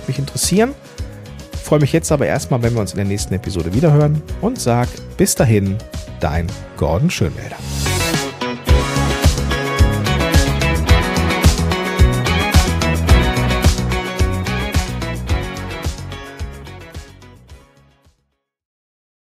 Mich 0.07 0.19
interessieren. 0.19 0.73
Freue 1.63 1.79
mich 1.79 1.93
jetzt 1.93 2.11
aber 2.11 2.25
erstmal, 2.25 2.61
wenn 2.63 2.73
wir 2.73 2.81
uns 2.81 2.91
in 2.91 2.97
der 2.97 3.05
nächsten 3.05 3.33
Episode 3.33 3.73
wiederhören 3.73 4.21
und 4.41 4.59
sag 4.59 4.89
bis 5.15 5.35
dahin, 5.35 5.77
dein 6.19 6.47
Gordon 6.75 7.09
Schönwälder. 7.09 7.57